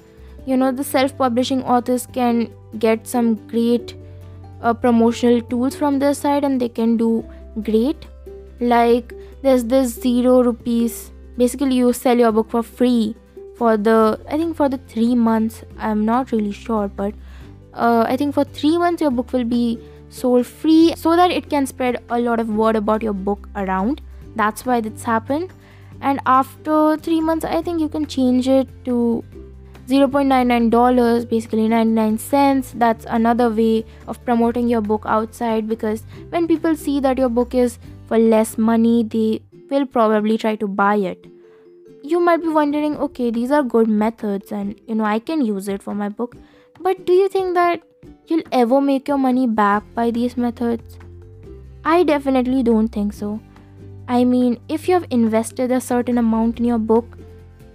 you 0.45 0.57
know 0.57 0.71
the 0.71 0.83
self-publishing 0.83 1.63
authors 1.63 2.05
can 2.05 2.49
get 2.79 3.07
some 3.07 3.35
great 3.47 3.95
uh, 4.61 4.73
promotional 4.73 5.41
tools 5.41 5.75
from 5.75 5.99
their 5.99 6.13
side 6.13 6.43
and 6.43 6.59
they 6.59 6.69
can 6.69 6.97
do 6.97 7.25
great. 7.61 8.05
Like 8.59 9.13
there's 9.41 9.65
this 9.65 9.93
zero 10.01 10.41
rupees 10.43 11.11
basically 11.37 11.75
you 11.75 11.91
sell 11.91 12.17
your 12.17 12.31
book 12.31 12.49
for 12.49 12.63
free 12.63 13.15
for 13.57 13.75
the 13.75 14.19
i 14.29 14.37
think 14.37 14.55
for 14.55 14.69
the 14.69 14.77
three 14.91 15.15
months 15.15 15.63
i'm 15.79 16.05
not 16.05 16.31
really 16.31 16.51
sure 16.51 16.87
but 16.87 17.13
uh, 17.73 18.05
i 18.07 18.15
think 18.15 18.33
for 18.33 18.43
three 18.43 18.77
months 18.77 19.01
your 19.01 19.11
book 19.11 19.33
will 19.33 19.43
be 19.43 19.79
sold 20.13 20.45
free 20.45 20.93
so 20.95 21.15
that 21.15 21.31
it 21.31 21.49
can 21.49 21.65
spread 21.65 22.01
a 22.09 22.19
lot 22.19 22.39
of 22.39 22.49
word 22.49 22.75
about 22.75 23.01
your 23.01 23.13
book 23.13 23.49
around. 23.55 24.01
That's 24.35 24.65
why 24.65 24.81
this 24.81 25.03
happened. 25.03 25.51
And 26.01 26.19
after 26.25 26.97
three 26.97 27.21
months 27.21 27.45
i 27.45 27.61
think 27.61 27.79
you 27.79 27.87
can 27.89 28.05
change 28.05 28.47
it 28.47 28.67
to 28.85 29.23
$0.99 29.87 31.29
basically 31.29 31.67
99 31.67 32.17
cents. 32.17 32.73
That's 32.75 33.05
another 33.09 33.49
way 33.49 33.85
of 34.07 34.23
promoting 34.23 34.67
your 34.69 34.81
book 34.81 35.03
outside 35.05 35.67
because 35.67 36.03
when 36.29 36.47
people 36.47 36.75
see 36.75 36.99
that 37.01 37.17
your 37.17 37.29
book 37.29 37.53
is 37.53 37.79
for 38.07 38.17
less 38.17 38.57
money 38.57 39.03
they 39.03 39.41
will 39.69 39.85
probably 39.85 40.37
try 40.37 40.55
to 40.55 40.67
buy 40.67 40.95
it. 40.95 41.25
You 42.01 42.19
might 42.19 42.41
be 42.41 42.47
wondering 42.47 42.97
okay 42.97 43.31
these 43.31 43.51
are 43.51 43.63
good 43.63 43.87
methods 43.87 44.51
and 44.51 44.79
you 44.87 44.95
know 44.95 45.05
i 45.05 45.19
can 45.19 45.41
use 45.41 45.67
it 45.67 45.81
for 45.83 45.95
my 45.95 46.09
book. 46.09 46.35
But 46.79 47.05
do 47.05 47.13
you 47.13 47.29
think 47.29 47.53
that 47.55 47.81
you'll 48.27 48.49
ever 48.51 48.81
make 48.81 49.07
your 49.07 49.17
money 49.17 49.47
back 49.47 49.83
by 49.93 50.11
these 50.11 50.37
methods? 50.37 50.97
I 51.85 52.03
definitely 52.03 52.63
don't 52.63 52.87
think 52.87 53.13
so. 53.13 53.39
I 54.07 54.23
mean 54.23 54.59
if 54.69 54.87
you 54.87 54.93
have 54.93 55.07
invested 55.09 55.71
a 55.71 55.81
certain 55.81 56.17
amount 56.17 56.59
in 56.59 56.65
your 56.65 56.77
book 56.77 57.17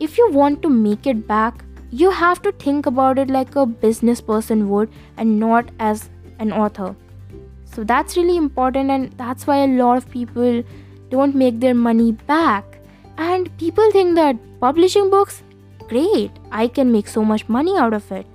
if 0.00 0.16
you 0.16 0.30
want 0.30 0.62
to 0.62 0.68
make 0.70 1.06
it 1.06 1.26
back 1.26 1.64
you 1.90 2.10
have 2.10 2.42
to 2.42 2.52
think 2.52 2.86
about 2.86 3.18
it 3.18 3.30
like 3.30 3.56
a 3.56 3.64
business 3.64 4.20
person 4.20 4.68
would 4.68 4.90
and 5.16 5.40
not 5.40 5.70
as 5.78 6.10
an 6.38 6.52
author. 6.52 6.94
So 7.64 7.84
that's 7.84 8.16
really 8.16 8.36
important, 8.36 8.90
and 8.90 9.12
that's 9.12 9.46
why 9.46 9.58
a 9.58 9.66
lot 9.66 9.96
of 9.96 10.10
people 10.10 10.62
don't 11.10 11.34
make 11.34 11.60
their 11.60 11.74
money 11.74 12.12
back. 12.12 12.64
And 13.16 13.56
people 13.58 13.90
think 13.90 14.14
that 14.16 14.36
publishing 14.60 15.10
books, 15.10 15.42
great, 15.88 16.30
I 16.50 16.68
can 16.68 16.92
make 16.92 17.08
so 17.08 17.24
much 17.24 17.48
money 17.48 17.78
out 17.78 17.94
of 17.94 18.10
it, 18.12 18.26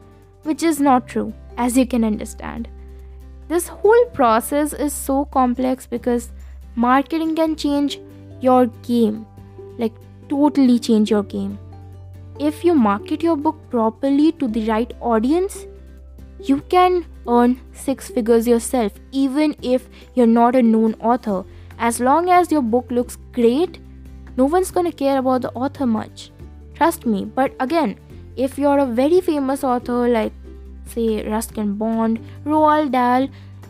which 0.43 0.63
is 0.63 0.79
not 0.79 1.07
true, 1.07 1.33
as 1.57 1.77
you 1.77 1.85
can 1.85 2.03
understand. 2.03 2.67
This 3.47 3.67
whole 3.67 4.05
process 4.13 4.73
is 4.73 4.93
so 4.93 5.25
complex 5.25 5.85
because 5.85 6.31
marketing 6.75 7.35
can 7.35 7.55
change 7.55 7.99
your 8.41 8.67
game, 8.81 9.25
like, 9.77 9.93
totally 10.29 10.79
change 10.79 11.11
your 11.11 11.23
game 11.23 11.59
if 12.39 12.63
you 12.63 12.73
market 12.73 13.23
your 13.23 13.35
book 13.35 13.57
properly 13.69 14.31
to 14.33 14.47
the 14.47 14.67
right 14.67 14.93
audience, 15.01 15.65
you 16.39 16.61
can 16.69 17.05
earn 17.27 17.59
six 17.71 18.09
figures 18.09 18.47
yourself, 18.47 18.91
even 19.11 19.55
if 19.61 19.87
you're 20.13 20.27
not 20.27 20.55
a 20.55 20.61
known 20.61 20.95
author. 20.95 21.45
As 21.79 21.99
long 21.99 22.29
as 22.29 22.51
your 22.51 22.61
book 22.61 22.91
looks 22.91 23.17
great, 23.31 23.79
no 24.35 24.45
one's 24.45 24.71
gonna 24.71 24.91
care 24.91 25.17
about 25.17 25.41
the 25.41 25.51
author 25.51 25.85
much. 25.85 26.31
Trust 26.75 27.05
me. 27.05 27.25
But 27.25 27.55
again, 27.59 27.97
if 28.35 28.57
you're 28.57 28.79
a 28.79 28.85
very 28.85 29.21
famous 29.21 29.63
author 29.63 30.07
like, 30.07 30.33
say, 30.85 31.27
Ruskin 31.27 31.75
Bond, 31.75 32.19
Roald 32.45 32.91
Dahl, 32.91 33.27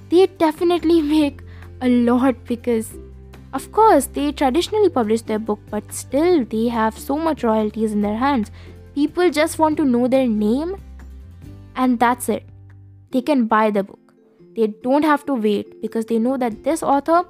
they 0.10 0.28
definitely 0.28 1.02
make 1.16 1.42
a 1.82 1.90
lot 1.90 2.36
because 2.46 2.94
of 3.54 3.72
course, 3.72 4.08
they 4.08 4.32
traditionally 4.32 4.90
publish 4.90 5.22
their 5.22 5.38
book, 5.38 5.60
but 5.70 5.94
still 5.94 6.44
they 6.44 6.70
have 6.70 6.98
so 6.98 7.18
much 7.18 7.44
royalties 7.44 7.92
in 7.92 8.02
their 8.02 8.18
hands. 8.18 8.50
People 8.96 9.30
just 9.30 9.60
want 9.60 9.78
to 9.78 9.86
know 9.86 10.08
their 10.08 10.28
name, 10.28 10.76
and 11.76 12.00
that's 12.00 12.30
it. 12.30 12.50
They 13.12 13.22
can 13.22 13.46
buy 13.46 13.70
the 13.70 13.84
book. 13.84 14.00
They 14.56 14.68
don't 14.68 15.04
have 15.04 15.26
to 15.28 15.36
wait 15.36 15.82
because 15.84 16.08
they 16.08 16.18
know 16.18 16.36
that 16.38 16.64
this 16.64 16.82
author 16.82 17.24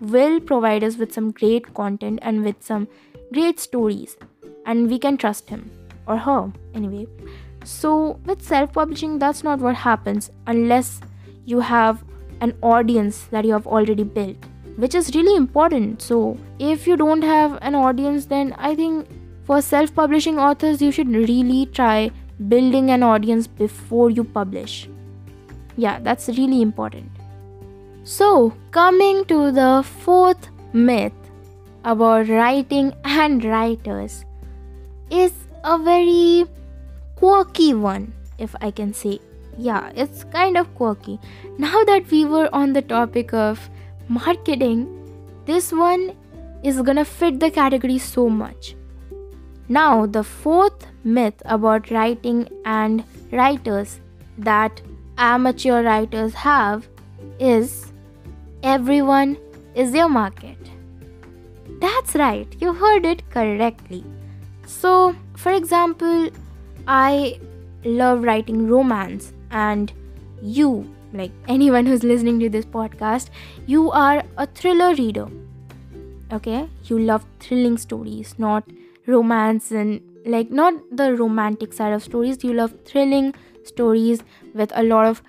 will 0.00 0.40
provide 0.40 0.82
us 0.82 0.96
with 0.96 1.12
some 1.12 1.30
great 1.30 1.72
content 1.72 2.18
and 2.22 2.44
with 2.44 2.56
some 2.60 2.88
great 3.32 3.60
stories, 3.60 4.16
and 4.66 4.90
we 4.90 4.98
can 4.98 5.16
trust 5.16 5.48
him 5.48 5.70
or 6.08 6.16
her 6.16 6.52
anyway. 6.74 7.06
So, 7.64 8.18
with 8.24 8.42
self 8.42 8.72
publishing, 8.72 9.18
that's 9.20 9.44
not 9.44 9.60
what 9.60 9.76
happens 9.76 10.30
unless 10.48 11.00
you 11.44 11.60
have 11.60 12.02
an 12.40 12.56
audience 12.60 13.26
that 13.26 13.44
you 13.44 13.52
have 13.52 13.66
already 13.68 14.02
built 14.02 14.49
which 14.80 14.94
is 14.94 15.14
really 15.14 15.36
important. 15.36 16.02
So, 16.02 16.36
if 16.58 16.86
you 16.86 16.96
don't 16.96 17.22
have 17.22 17.58
an 17.60 17.74
audience, 17.74 18.26
then 18.26 18.54
I 18.58 18.74
think 18.74 19.06
for 19.44 19.60
self 19.60 19.94
publishing 19.94 20.38
authors, 20.38 20.82
you 20.82 20.90
should 20.90 21.08
really 21.08 21.66
try 21.66 22.10
building 22.48 22.90
an 22.90 23.02
audience 23.02 23.46
before 23.46 24.10
you 24.10 24.24
publish. 24.24 24.88
Yeah, 25.76 25.98
that's 26.00 26.28
really 26.28 26.62
important. 26.62 27.10
So, 28.04 28.54
coming 28.70 29.24
to 29.26 29.52
the 29.52 29.84
fourth 30.04 30.48
myth 30.72 31.12
about 31.84 32.28
writing 32.28 32.92
and 33.04 33.44
writers 33.44 34.24
is 35.10 35.32
a 35.64 35.76
very 35.78 36.46
quirky 37.16 37.74
one, 37.74 38.12
if 38.38 38.56
I 38.60 38.70
can 38.70 38.94
say. 38.94 39.18
Yeah, 39.58 39.90
it's 39.94 40.24
kind 40.24 40.56
of 40.56 40.74
quirky. 40.74 41.18
Now 41.58 41.84
that 41.84 42.10
we 42.10 42.24
were 42.24 42.48
on 42.52 42.72
the 42.72 42.82
topic 42.82 43.34
of 43.34 43.68
marketing, 44.10 44.86
this 45.46 45.72
one 45.72 46.16
is 46.64 46.82
gonna 46.82 47.04
fit 47.04 47.40
the 47.40 47.50
category 47.50 47.98
so 47.98 48.28
much. 48.28 48.74
Now, 49.68 50.06
the 50.06 50.24
fourth 50.24 50.86
myth 51.04 51.42
about 51.44 51.90
writing 51.90 52.48
and 52.64 53.04
writers 53.30 54.00
that 54.36 54.82
amateur 55.16 55.82
writers 55.84 56.34
have 56.34 56.88
is 57.38 57.92
everyone 58.64 59.36
is 59.74 59.94
your 59.94 60.08
market. 60.08 60.58
That's 61.80 62.16
right, 62.16 62.48
you 62.60 62.72
heard 62.72 63.06
it 63.06 63.22
correctly. 63.30 64.04
So, 64.66 65.14
for 65.36 65.52
example, 65.52 66.30
I 66.86 67.38
love 67.84 68.24
writing 68.24 68.66
romance, 68.66 69.32
and 69.50 69.92
you 70.42 70.92
like 71.12 71.32
anyone 71.48 71.86
who's 71.86 72.04
listening 72.04 72.38
to 72.40 72.48
this 72.48 72.64
podcast, 72.64 73.30
you 73.66 73.90
are 73.90 74.22
a 74.36 74.46
thriller 74.46 74.94
reader. 74.94 75.28
Okay? 76.32 76.68
You 76.84 76.98
love 76.98 77.24
thrilling 77.40 77.78
stories, 77.78 78.34
not 78.38 78.64
romance 79.06 79.70
and 79.70 80.00
like 80.24 80.50
not 80.50 80.74
the 80.92 81.14
romantic 81.14 81.72
side 81.72 81.92
of 81.92 82.02
stories. 82.02 82.42
You 82.44 82.54
love 82.54 82.74
thrilling 82.84 83.34
stories 83.64 84.22
with 84.54 84.72
a 84.74 84.82
lot 84.82 85.06
of 85.06 85.22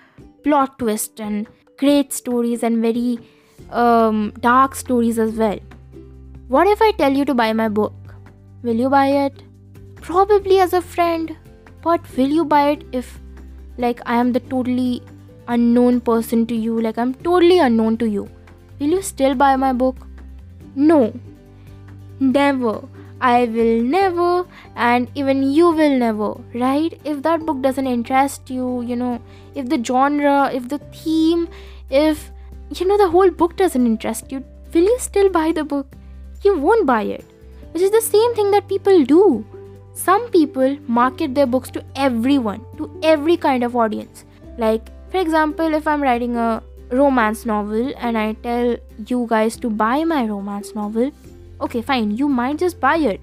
plot 0.44 0.78
twist 0.80 1.20
and 1.20 1.48
great 1.78 2.14
stories 2.14 2.64
and 2.64 2.82
very 2.82 3.20
um, 3.72 4.34
dark 4.40 4.76
stories 4.76 5.18
as 5.18 5.34
well. 5.34 5.60
What 6.48 6.68
if 6.68 6.82
I 6.82 6.92
tell 6.92 7.14
you 7.14 7.26
to 7.26 7.34
buy 7.34 7.54
my 7.54 7.70
book? 7.70 7.94
Will 8.62 8.76
you 8.76 8.90
buy 8.90 9.08
it? 9.08 9.42
Probably 9.96 10.60
as 10.60 10.74
a 10.74 10.82
friend, 10.82 11.36
but 11.82 12.02
will 12.18 12.28
you 12.28 12.46
buy 12.46 12.72
it 12.72 12.84
if 12.92 13.20
like 13.78 14.02
I 14.06 14.16
am 14.16 14.34
the 14.34 14.40
totally 14.40 15.02
unknown 15.56 16.00
person 16.02 16.46
to 16.48 16.56
you, 16.56 16.80
like 16.82 16.98
I'm 16.98 17.14
totally 17.14 17.60
unknown 17.60 17.98
to 17.98 18.10
you, 18.10 18.30
will 18.80 18.96
you 18.98 19.02
still 19.02 19.36
buy 19.36 19.56
my 19.56 19.74
book? 19.74 20.08
No. 20.76 21.14
Never. 22.20 22.82
I 23.22 23.46
will 23.46 23.84
never, 23.84 24.48
and 24.76 25.08
even 25.14 25.44
you 25.44 25.70
will 25.70 25.96
never, 25.96 26.30
right? 26.56 27.00
If 27.06 27.22
that 27.22 27.46
book 27.46 27.62
doesn't 27.62 27.86
interest 27.86 28.50
you, 28.50 28.82
you 28.82 28.96
know, 28.96 29.22
if 29.54 29.70
the 29.70 29.84
genre, 29.84 30.50
if 30.52 30.70
the 30.70 30.80
theme, 30.80 31.48
if 31.92 32.32
you 32.80 32.88
know 32.88 32.98
the 32.98 33.10
whole 33.10 33.30
book 33.30 33.56
doesn't 33.58 33.86
interest 33.86 34.32
you, 34.32 34.44
will 34.74 34.84
you 34.84 34.98
still 35.00 35.30
buy 35.30 35.52
the 35.52 35.64
book? 35.64 35.94
You 36.44 36.58
won't 36.58 36.88
buy 36.88 37.04
it. 37.04 37.24
Which 37.74 37.84
is 37.84 37.92
the 37.92 38.02
same 38.02 38.34
thing 38.34 38.50
that 38.52 38.68
people 38.68 39.06
do. 39.06 39.46
Some 39.94 40.28
people 40.32 40.78
market 40.88 41.36
their 41.36 41.46
books 41.46 41.70
to 41.72 41.84
everyone, 41.96 42.66
to 42.78 42.90
every 43.04 43.38
kind 43.38 43.64
of 43.64 43.76
audience. 43.76 44.26
Like 44.58 44.90
for 45.12 45.18
example, 45.18 45.74
if 45.74 45.88
I'm 45.88 46.02
writing 46.02 46.38
a 46.38 46.64
romance 46.90 47.46
novel 47.46 47.94
and 47.98 48.18
I 48.18 48.34
tell 48.34 48.78
you 49.08 49.28
guys 49.30 49.58
to 49.58 49.70
buy 49.70 50.04
my 50.04 50.26
romance 50.26 50.74
novel, 50.74 51.12
okay, 51.60 51.82
fine, 51.82 52.12
you 52.18 52.28
might 52.30 52.58
just 52.58 52.80
buy 52.80 52.98
it, 52.98 53.22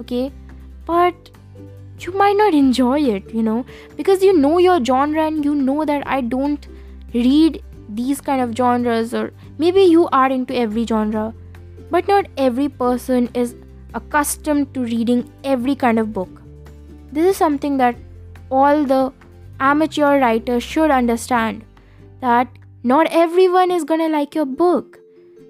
okay, 0.00 0.32
but 0.84 1.30
you 2.00 2.12
might 2.12 2.36
not 2.36 2.54
enjoy 2.54 3.00
it, 3.00 3.32
you 3.34 3.42
know, 3.42 3.64
because 3.96 4.22
you 4.22 4.36
know 4.36 4.58
your 4.58 4.84
genre 4.84 5.26
and 5.26 5.44
you 5.44 5.54
know 5.54 5.84
that 5.84 6.06
I 6.06 6.20
don't 6.20 6.66
read 7.14 7.62
these 7.88 8.20
kind 8.20 8.42
of 8.42 8.56
genres, 8.56 9.14
or 9.14 9.32
maybe 9.58 9.82
you 9.82 10.08
are 10.08 10.30
into 10.30 10.54
every 10.54 10.84
genre, 10.86 11.34
but 11.90 12.06
not 12.06 12.26
every 12.36 12.68
person 12.68 13.30
is 13.34 13.54
accustomed 13.94 14.74
to 14.74 14.80
reading 14.82 15.32
every 15.44 15.74
kind 15.74 15.98
of 15.98 16.12
book. 16.12 16.42
This 17.10 17.24
is 17.24 17.36
something 17.36 17.78
that 17.78 17.96
all 18.50 18.84
the 18.84 19.12
amateur 19.60 20.20
writer 20.20 20.60
should 20.60 20.90
understand 20.90 21.64
that 22.20 22.48
not 22.82 23.06
everyone 23.10 23.70
is 23.70 23.84
gonna 23.84 24.08
like 24.08 24.34
your 24.34 24.46
book. 24.46 24.98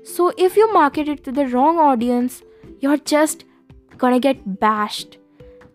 So 0.05 0.33
if 0.37 0.57
you 0.57 0.73
market 0.73 1.09
it 1.09 1.25
to 1.25 1.33
the 1.33 1.47
wrong 1.47 1.79
audience, 1.79 2.43
you're 2.81 2.97
just 2.97 3.45
gonna 3.97 4.21
get 4.21 4.61
bashed 4.61 5.19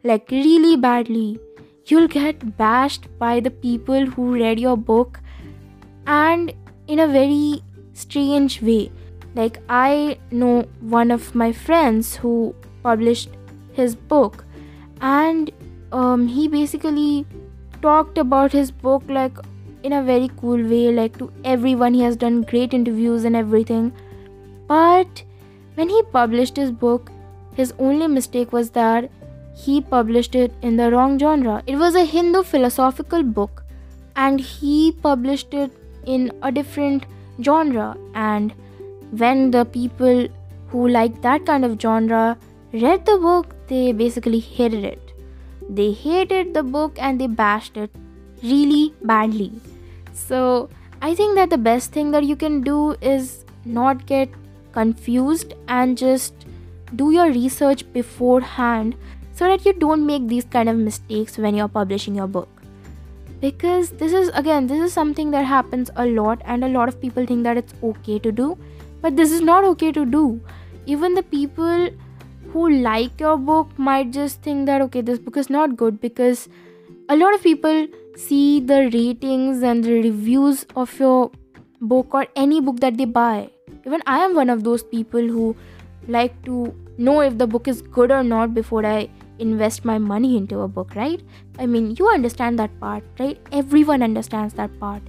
like 0.04 0.30
really 0.32 0.76
badly. 0.78 1.40
You'll 1.86 2.08
get 2.08 2.58
bashed 2.58 3.08
by 3.20 3.40
the 3.40 3.52
people 3.52 4.06
who 4.06 4.34
read 4.34 4.60
your 4.60 4.78
book 4.78 5.20
and 6.08 6.54
in 6.88 7.00
a 7.00 7.08
very 7.08 7.62
strange 7.94 8.62
way. 8.62 8.92
Like, 9.36 9.60
I 9.68 10.18
know 10.32 10.66
one 10.80 11.12
of 11.12 11.34
my 11.34 11.52
friends 11.52 12.16
who 12.16 12.56
published 12.84 13.30
his 13.74 13.96
book, 13.96 14.46
and 15.02 15.52
um, 15.92 16.28
he 16.28 16.48
basically 16.48 17.26
talked 17.84 18.18
about 18.18 18.52
his 18.52 18.72
book 18.72 19.04
like 19.08 19.38
in 19.84 19.94
a 19.94 20.02
very 20.02 20.30
cool 20.42 20.64
way, 20.74 20.92
like 20.92 21.18
to 21.18 21.32
everyone. 21.44 21.94
He 21.94 22.02
has 22.02 22.16
done 22.16 22.42
great 22.44 22.74
interviews 22.74 23.26
and 23.26 23.36
everything. 23.36 23.92
But 24.68 25.24
when 25.76 25.90
he 25.90 26.02
published 26.14 26.56
his 26.56 26.72
book, 26.72 27.12
his 27.56 27.74
only 27.78 28.08
mistake 28.08 28.54
was 28.54 28.72
that 28.72 29.12
he 29.56 29.82
published 29.82 30.36
it 30.36 30.54
in 30.62 30.78
the 30.78 30.90
wrong 30.92 31.20
genre. 31.20 31.62
It 31.68 31.76
was 31.76 31.96
a 31.96 32.06
Hindu 32.06 32.44
philosophical 32.44 33.24
book, 33.24 33.64
and 34.16 34.40
he 34.40 34.94
published 35.04 35.54
it 35.54 35.72
in 36.06 36.32
a 36.42 36.52
different 36.52 37.06
genre. 37.42 37.96
And 38.16 38.54
when 39.12 39.52
the 39.52 39.66
people 39.66 40.28
who 40.70 40.88
like 40.88 41.22
that 41.22 41.46
kind 41.46 41.66
of 41.66 41.80
genre 41.80 42.38
read 42.72 43.06
the 43.06 43.18
book, 43.18 43.56
they 43.68 43.92
basically 43.92 44.40
hated 44.40 44.84
it. 44.84 45.03
They 45.70 45.92
hated 45.92 46.54
the 46.54 46.64
book 46.64 46.98
and 47.00 47.20
they 47.20 47.28
bashed 47.28 47.78
it 47.78 47.92
really 48.44 48.94
badly. 49.02 49.52
So, 50.14 50.70
I 51.02 51.16
think 51.16 51.36
that 51.36 51.50
the 51.50 51.58
best 51.58 51.92
thing 51.92 52.12
that 52.12 52.24
you 52.24 52.36
can 52.36 52.62
do 52.62 52.96
is 53.02 53.44
not 53.66 54.06
get 54.06 54.30
confused 54.72 55.54
and 55.68 55.98
just 55.98 56.34
do 56.96 57.12
your 57.12 57.28
research 57.28 57.92
beforehand 57.94 58.96
so 59.34 59.48
that 59.48 59.66
you 59.66 59.74
don't 59.74 60.06
make 60.06 60.28
these 60.28 60.46
kind 60.46 60.70
of 60.70 60.78
mistakes 60.78 61.38
when 61.38 61.56
you're 61.56 61.68
publishing 61.68 62.16
your 62.16 62.28
book 62.28 62.50
because 63.44 63.90
this 64.02 64.14
is 64.14 64.30
again 64.42 64.68
this 64.68 64.82
is 64.88 64.94
something 64.94 65.32
that 65.32 65.46
happens 65.46 65.90
a 66.04 66.06
lot 66.06 66.42
and 66.46 66.64
a 66.64 66.68
lot 66.76 66.88
of 66.92 67.00
people 67.02 67.26
think 67.26 67.44
that 67.44 67.58
it's 67.58 67.74
okay 67.84 68.18
to 68.18 68.32
do 68.32 68.58
but 69.02 69.18
this 69.18 69.32
is 69.38 69.42
not 69.42 69.66
okay 69.70 69.92
to 69.92 70.06
do 70.06 70.40
even 70.86 71.14
the 71.14 71.24
people 71.24 71.90
who 72.54 72.70
like 72.70 73.20
your 73.20 73.36
book 73.38 73.78
might 73.78 74.12
just 74.12 74.42
think 74.42 74.66
that 74.66 74.82
okay 74.82 75.02
this 75.02 75.20
book 75.20 75.38
is 75.38 75.50
not 75.50 75.76
good 75.76 76.00
because 76.02 76.48
a 77.10 77.16
lot 77.16 77.34
of 77.34 77.42
people 77.44 77.88
see 78.16 78.60
the 78.60 78.90
ratings 78.94 79.64
and 79.72 79.84
the 79.84 79.94
reviews 80.04 80.66
of 80.76 81.00
your 81.00 81.32
book 81.82 82.14
or 82.14 82.26
any 82.36 82.62
book 82.62 82.80
that 82.80 82.98
they 82.98 83.06
buy 83.06 83.50
even 83.86 84.06
i 84.06 84.20
am 84.28 84.36
one 84.36 84.50
of 84.50 84.64
those 84.64 84.84
people 84.84 85.34
who 85.36 85.56
like 86.08 86.40
to 86.46 86.62
know 86.98 87.20
if 87.22 87.38
the 87.38 87.48
book 87.48 87.68
is 87.68 87.82
good 87.82 88.12
or 88.12 88.24
not 88.24 88.54
before 88.54 88.86
i 88.86 89.10
invest 89.40 89.86
my 89.86 89.98
money 89.98 90.38
into 90.38 90.60
a 90.62 90.68
book, 90.68 90.96
right? 90.96 91.22
I 91.60 91.66
mean, 91.66 91.96
you 91.98 92.10
understand 92.10 92.60
that 92.60 92.80
part, 92.80 93.04
right? 93.20 93.38
Everyone 93.52 94.04
understands 94.04 94.54
that 94.56 94.80
part. 94.80 95.02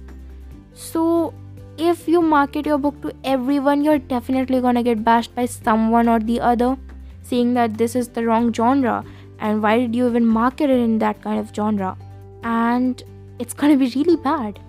So, 0.73 1.33
if 1.77 2.07
you 2.07 2.21
market 2.21 2.65
your 2.65 2.77
book 2.77 3.01
to 3.01 3.13
everyone, 3.23 3.83
you're 3.83 3.99
definitely 3.99 4.61
gonna 4.61 4.83
get 4.83 5.03
bashed 5.03 5.35
by 5.35 5.45
someone 5.45 6.07
or 6.07 6.19
the 6.19 6.39
other, 6.39 6.77
saying 7.25 7.53
that 7.55 7.77
this 7.77 7.95
is 7.95 8.09
the 8.09 8.25
wrong 8.25 8.53
genre 8.53 9.03
and 9.39 9.61
why 9.61 9.79
did 9.79 9.95
you 9.95 10.07
even 10.07 10.25
market 10.25 10.69
it 10.69 10.79
in 10.79 10.99
that 10.99 11.21
kind 11.21 11.39
of 11.39 11.53
genre? 11.53 11.97
And 12.43 13.03
it's 13.39 13.53
gonna 13.53 13.77
be 13.77 13.91
really 13.95 14.15
bad. 14.15 14.59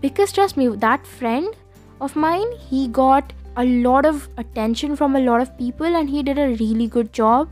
Because 0.00 0.32
trust 0.32 0.56
me, 0.56 0.68
that 0.68 1.06
friend 1.06 1.54
of 2.00 2.16
mine, 2.16 2.50
he 2.70 2.88
got 2.88 3.32
a 3.56 3.64
lot 3.64 4.06
of 4.06 4.28
attention 4.38 4.96
from 4.96 5.16
a 5.16 5.20
lot 5.20 5.40
of 5.40 5.56
people 5.58 5.96
and 5.96 6.08
he 6.08 6.22
did 6.22 6.38
a 6.38 6.48
really 6.60 6.86
good 6.86 7.12
job 7.12 7.48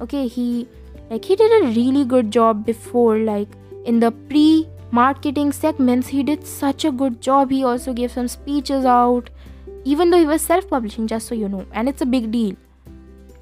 okay 0.00 0.26
he 0.26 0.66
like 1.10 1.24
he 1.24 1.36
did 1.36 1.52
a 1.62 1.66
really 1.68 2.04
good 2.04 2.30
job 2.30 2.66
before 2.66 3.18
like 3.18 3.48
in 3.84 4.00
the 4.00 4.10
pre 4.10 4.68
marketing 4.90 5.52
segments 5.52 6.08
he 6.08 6.22
did 6.22 6.46
such 6.46 6.84
a 6.84 6.90
good 6.90 7.20
job 7.20 7.50
he 7.50 7.62
also 7.64 7.92
gave 7.92 8.10
some 8.10 8.28
speeches 8.28 8.84
out 8.84 9.30
even 9.84 10.10
though 10.10 10.18
he 10.18 10.26
was 10.26 10.42
self 10.42 10.68
publishing 10.68 11.06
just 11.06 11.28
so 11.28 11.34
you 11.34 11.48
know 11.48 11.64
and 11.72 11.88
it's 11.88 12.02
a 12.02 12.06
big 12.06 12.30
deal 12.30 12.56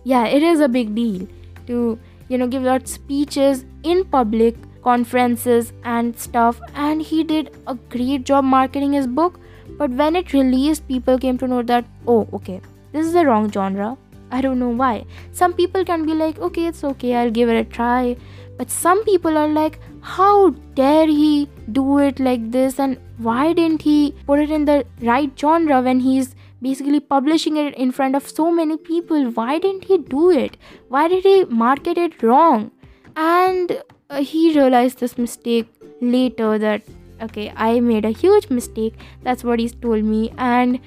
yeah 0.05 0.27
it 0.27 0.43
is 0.43 0.61
a 0.61 0.69
big 0.69 0.95
deal 0.95 1.27
to 1.67 1.99
you 2.29 2.39
know 2.39 2.47
give 2.47 2.67
out 2.67 2.87
speeches 2.89 3.65
in 3.83 4.05
public 4.05 4.55
conferences 4.83 5.73
and 5.85 6.19
stuff 6.19 6.61
and 6.75 7.03
he 7.03 7.25
did 7.25 7.51
a 7.67 7.75
great 7.97 8.25
job 8.25 8.45
marketing 8.45 8.93
his 8.93 9.07
book 9.07 9.41
but 9.79 9.91
when 9.91 10.15
it 10.15 10.33
released 10.33 10.87
people 10.89 11.19
came 11.19 11.39
to 11.39 11.49
know 11.49 11.63
that 11.63 11.85
oh 12.07 12.29
okay 12.33 12.61
this 12.93 13.07
is 13.07 13.13
the 13.15 13.25
wrong 13.27 13.51
genre 13.51 13.97
I 14.35 14.41
don't 14.41 14.59
know 14.59 14.71
why. 14.71 15.05
Some 15.33 15.53
people 15.53 15.85
can 15.85 16.05
be 16.07 16.15
like, 16.15 16.39
okay, 16.41 16.67
it's 16.67 16.83
okay, 16.85 17.15
I'll 17.15 17.31
give 17.31 17.49
it 17.49 17.57
a 17.57 17.65
try. 17.65 18.17
But 18.59 18.71
some 18.71 19.05
people 19.05 19.37
are 19.39 19.49
like, 19.49 19.79
how 20.01 20.51
dare 20.75 21.07
he 21.07 21.49
do 21.73 21.99
it 21.99 22.21
like 22.21 22.51
this? 22.51 22.81
And 22.81 22.99
why 23.19 23.53
didn't 23.53 23.83
he 23.83 24.15
put 24.27 24.41
it 24.41 24.51
in 24.51 24.65
the 24.65 24.85
right 25.01 25.31
genre 25.39 25.81
when 25.83 26.01
he's 26.01 26.35
basically 26.67 27.01
publishing 27.15 27.57
it 27.63 27.79
in 27.87 27.93
front 28.01 28.17
of 28.21 28.29
so 28.29 28.51
many 28.59 28.77
people? 28.91 29.31
Why 29.39 29.59
didn't 29.59 29.85
he 29.85 29.99
do 29.99 30.31
it? 30.31 30.57
Why 30.89 31.07
did 31.15 31.25
he 31.31 31.45
market 31.63 31.99
it 31.99 32.23
wrong? 32.23 32.71
And 33.17 33.81
uh, 34.11 34.23
he 34.23 34.45
realized 34.59 34.99
this 34.99 35.17
mistake 35.17 35.69
later 36.01 36.59
that, 36.59 36.83
okay, 37.23 37.53
I 37.57 37.81
made 37.81 38.05
a 38.05 38.11
huge 38.11 38.51
mistake. 38.51 38.95
That's 39.23 39.45
what 39.45 39.59
he 39.59 39.69
told 39.89 40.05
me. 40.05 40.33
And 40.39 40.81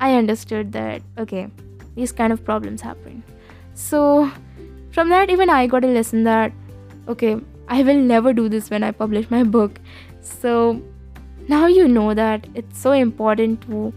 I 0.00 0.14
understood 0.14 0.72
that, 0.72 1.02
okay, 1.18 1.48
these 1.98 2.12
kind 2.12 2.32
of 2.32 2.44
problems 2.48 2.80
happen 2.80 3.22
so 3.86 4.00
from 4.96 5.08
that 5.14 5.30
even 5.36 5.50
i 5.54 5.66
got 5.72 5.84
a 5.88 5.92
lesson 5.96 6.28
that 6.28 6.52
okay 7.14 7.32
i 7.76 7.82
will 7.88 8.02
never 8.10 8.32
do 8.40 8.48
this 8.54 8.70
when 8.74 8.86
i 8.88 8.90
publish 9.00 9.30
my 9.34 9.42
book 9.56 9.80
so 10.20 10.52
now 11.54 11.64
you 11.78 11.88
know 11.96 12.12
that 12.20 12.46
it's 12.54 12.84
so 12.86 12.92
important 12.92 13.60
to 13.62 13.92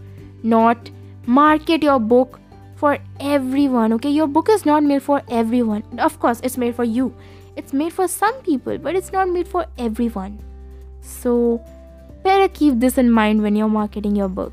not 0.54 0.90
market 1.26 1.82
your 1.82 1.98
book 1.98 2.40
for 2.76 2.98
everyone 3.20 3.92
okay? 3.92 4.10
Your 4.10 4.26
book 4.26 4.48
is 4.48 4.64
not 4.66 4.82
made 4.82 5.02
for 5.02 5.22
everyone. 5.30 5.82
Of 5.98 6.18
course 6.20 6.40
it's 6.42 6.56
made 6.56 6.74
for 6.74 6.84
you. 6.84 7.14
It's 7.56 7.72
made 7.72 7.92
for 7.92 8.08
some 8.08 8.34
people 8.42 8.78
but 8.78 8.94
it's 8.94 9.12
not 9.12 9.28
made 9.28 9.46
for 9.46 9.66
everyone. 9.78 10.42
So 11.00 11.62
better 12.24 12.48
keep 12.48 12.80
this 12.80 12.98
in 12.98 13.10
mind 13.10 13.42
when 13.42 13.56
you're 13.56 13.68
marketing 13.68 14.16
your 14.16 14.28
book. 14.28 14.52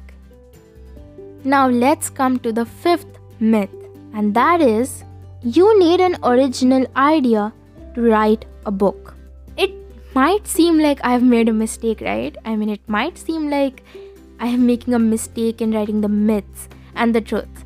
Now 1.43 1.69
let's 1.69 2.09
come 2.09 2.39
to 2.39 2.51
the 2.51 2.65
fifth 2.65 3.17
myth, 3.39 3.69
and 4.13 4.33
that 4.33 4.59
is 4.59 5.03
you 5.41 5.79
need 5.79 6.01
an 6.01 6.17
original 6.23 6.85
idea 6.97 7.53
to 7.95 8.01
write 8.01 8.43
a 8.65 8.71
book. 8.71 9.15
It 9.55 9.71
might 10.13 10.45
seem 10.45 10.79
like 10.79 10.99
I've 11.01 11.23
made 11.23 11.47
a 11.47 11.53
mistake, 11.53 12.01
right? 12.01 12.35
I 12.43 12.57
mean, 12.57 12.69
it 12.69 12.81
might 12.87 13.17
seem 13.17 13.49
like 13.49 13.83
I 14.39 14.47
am 14.47 14.65
making 14.65 14.93
a 14.93 14.99
mistake 14.99 15.61
in 15.61 15.71
writing 15.71 16.01
the 16.01 16.07
myths 16.07 16.69
and 16.95 17.13
the 17.13 17.21
truth. 17.21 17.65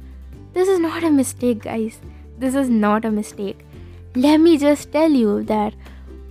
This 0.54 0.68
is 0.68 0.80
not 0.80 1.04
a 1.04 1.10
mistake, 1.10 1.64
guys. 1.64 2.00
This 2.38 2.56
is 2.56 2.70
not 2.70 3.06
a 3.06 3.12
mistake. 3.12 3.66
Let 4.16 4.38
me 4.38 4.58
just 4.58 4.92
tell 4.92 5.12
you 5.12 5.44
that 5.44 5.74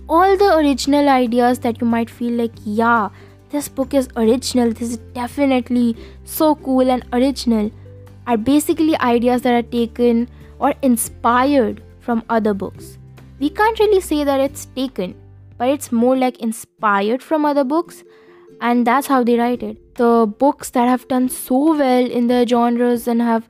all 0.07 0.37
the 0.37 0.55
original 0.57 1.09
ideas 1.09 1.59
that 1.59 1.81
you 1.81 1.87
might 1.87 2.09
feel 2.09 2.33
like, 2.33 2.51
yeah, 2.63 3.09
this 3.49 3.67
book 3.67 3.93
is 3.93 4.09
original, 4.15 4.71
this 4.71 4.89
is 4.89 4.97
definitely 5.13 5.95
so 6.23 6.55
cool 6.55 6.89
and 6.89 7.05
original 7.13 7.71
are 8.27 8.37
basically 8.37 8.97
ideas 8.99 9.41
that 9.43 9.53
are 9.53 9.69
taken 9.69 10.29
or 10.59 10.73
inspired 10.81 11.83
from 11.99 12.23
other 12.29 12.53
books. 12.53 12.97
We 13.39 13.49
can't 13.49 13.79
really 13.79 14.01
say 14.01 14.23
that 14.23 14.39
it's 14.39 14.65
taken, 14.65 15.15
but 15.57 15.69
it's 15.69 15.91
more 15.91 16.15
like 16.15 16.39
inspired 16.39 17.21
from 17.21 17.45
other 17.45 17.63
books, 17.63 18.03
and 18.67 18.87
that's 18.87 19.07
how 19.07 19.23
they 19.23 19.37
write 19.37 19.61
it. 19.61 19.95
The 19.95 20.25
books 20.39 20.69
that 20.71 20.87
have 20.87 21.07
done 21.09 21.27
so 21.29 21.77
well 21.77 22.09
in 22.19 22.27
their 22.27 22.47
genres 22.47 23.07
and 23.07 23.21
have 23.21 23.47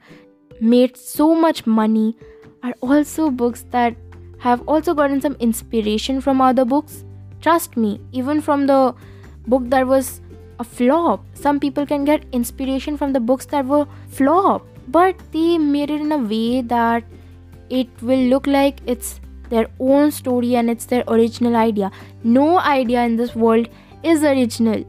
made 0.59 0.97
so 0.97 1.35
much 1.35 1.67
money 1.67 2.17
are 2.63 2.73
also 2.81 3.29
books 3.29 3.63
that 3.69 3.95
have 4.39 4.67
also 4.67 4.93
gotten 4.95 5.21
some 5.21 5.35
inspiration 5.39 6.19
from 6.19 6.41
other 6.41 6.65
books. 6.65 7.05
Trust 7.41 7.77
me, 7.77 8.01
even 8.11 8.41
from 8.41 8.65
the 8.65 8.95
book 9.47 9.63
that 9.67 9.85
was 9.85 10.21
a 10.59 10.63
flop. 10.63 11.23
Some 11.35 11.59
people 11.59 11.85
can 11.85 12.05
get 12.05 12.25
inspiration 12.31 12.97
from 12.97 13.13
the 13.13 13.19
books 13.19 13.45
that 13.47 13.65
were 13.65 13.85
flop, 14.07 14.65
but 14.87 15.15
they 15.31 15.59
made 15.59 15.91
it 15.91 16.01
in 16.01 16.11
a 16.11 16.17
way 16.17 16.61
that 16.61 17.03
it 17.69 17.87
will 18.01 18.25
look 18.33 18.47
like 18.47 18.79
it's 18.87 19.19
their 19.49 19.67
own 19.79 20.09
story 20.09 20.55
and 20.55 20.71
it's 20.71 20.85
their 20.85 21.03
original 21.07 21.55
idea. 21.55 21.91
No 22.23 22.57
idea 22.57 23.03
in 23.03 23.15
this 23.15 23.35
world 23.35 23.69
is 24.01 24.23
original. 24.23 24.83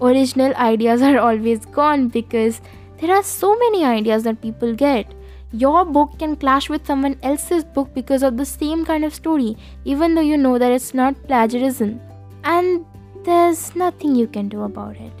Original 0.00 0.54
ideas 0.54 1.02
are 1.02 1.18
always 1.18 1.66
gone 1.66 2.08
because 2.08 2.60
there 3.00 3.14
are 3.14 3.22
so 3.22 3.56
many 3.58 3.84
ideas 3.84 4.22
that 4.24 4.40
people 4.40 4.74
get. 4.74 5.12
Your 5.52 5.84
book 5.84 6.18
can 6.18 6.36
clash 6.36 6.68
with 6.68 6.86
someone 6.86 7.16
else's 7.22 7.64
book 7.64 7.92
because 7.94 8.22
of 8.22 8.36
the 8.36 8.44
same 8.44 8.84
kind 8.84 9.04
of 9.04 9.14
story, 9.14 9.56
even 9.84 10.14
though 10.14 10.20
you 10.20 10.36
know 10.36 10.58
that 10.58 10.70
it's 10.70 10.94
not 10.94 11.20
plagiarism. 11.24 12.00
And 12.44 12.84
there's 13.24 13.74
nothing 13.74 14.14
you 14.14 14.26
can 14.26 14.48
do 14.48 14.62
about 14.62 14.96
it. 14.96 15.12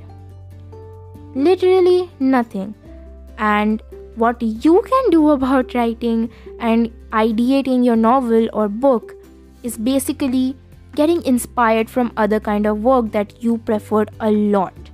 Literally 1.34 2.10
nothing. 2.20 2.74
And 3.38 3.82
what 4.16 4.42
you 4.42 4.82
can 4.82 5.10
do 5.10 5.30
about 5.30 5.74
writing 5.74 6.30
and 6.60 6.92
ideating 7.10 7.84
your 7.84 7.96
novel 7.96 8.48
or 8.52 8.68
book 8.68 9.14
is 9.62 9.76
basically 9.76 10.56
getting 10.98 11.24
inspired 11.32 11.88
from 11.88 12.12
other 12.16 12.38
kind 12.40 12.66
of 12.66 12.82
work 12.82 13.10
that 13.16 13.42
you 13.42 13.58
preferred 13.58 14.10
a 14.20 14.30
lot. 14.30 14.90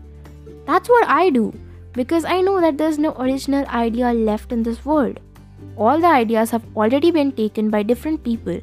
That's 0.66 0.88
what 0.88 1.08
I 1.08 1.30
do 1.30 1.52
because 1.92 2.24
I 2.24 2.40
know 2.40 2.60
that 2.60 2.78
there's 2.78 2.98
no 2.98 3.12
original 3.26 3.66
idea 3.68 4.12
left 4.12 4.52
in 4.52 4.62
this 4.62 4.84
world. 4.84 5.20
All 5.76 6.00
the 6.00 6.06
ideas 6.06 6.50
have 6.50 6.64
already 6.76 7.10
been 7.10 7.32
taken 7.32 7.70
by 7.70 7.82
different 7.82 8.22
people, 8.22 8.60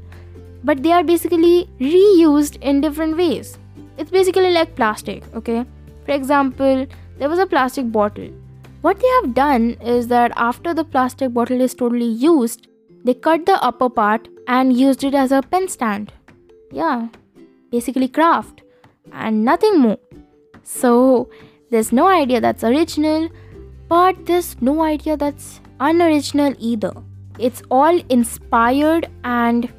but 0.63 0.83
they 0.83 0.91
are 0.91 1.03
basically 1.03 1.69
reused 1.79 2.61
in 2.61 2.81
different 2.81 3.17
ways. 3.17 3.57
It's 3.97 4.11
basically 4.11 4.51
like 4.51 4.75
plastic, 4.75 5.23
okay? 5.35 5.65
For 6.05 6.11
example, 6.11 6.85
there 7.17 7.29
was 7.29 7.39
a 7.39 7.47
plastic 7.47 7.91
bottle. 7.91 8.29
What 8.81 8.99
they 8.99 9.07
have 9.15 9.33
done 9.33 9.71
is 9.95 10.07
that 10.07 10.31
after 10.35 10.73
the 10.73 10.83
plastic 10.83 11.33
bottle 11.33 11.61
is 11.61 11.73
totally 11.73 12.11
used, 12.27 12.67
they 13.03 13.13
cut 13.13 13.45
the 13.45 13.63
upper 13.63 13.89
part 13.89 14.27
and 14.47 14.77
used 14.77 15.03
it 15.03 15.15
as 15.15 15.31
a 15.31 15.41
pen 15.41 15.67
stand. 15.67 16.11
Yeah, 16.71 17.07
basically 17.71 18.07
craft 18.07 18.61
and 19.11 19.43
nothing 19.43 19.79
more. 19.79 19.97
So, 20.63 21.29
there's 21.71 21.91
no 21.91 22.07
idea 22.07 22.41
that's 22.41 22.63
original, 22.63 23.29
but 23.87 24.25
there's 24.25 24.61
no 24.61 24.83
idea 24.83 25.17
that's 25.17 25.61
unoriginal 25.79 26.53
either. 26.59 26.93
It's 27.39 27.63
all 27.71 27.97
inspired, 28.09 29.09
and 29.23 29.71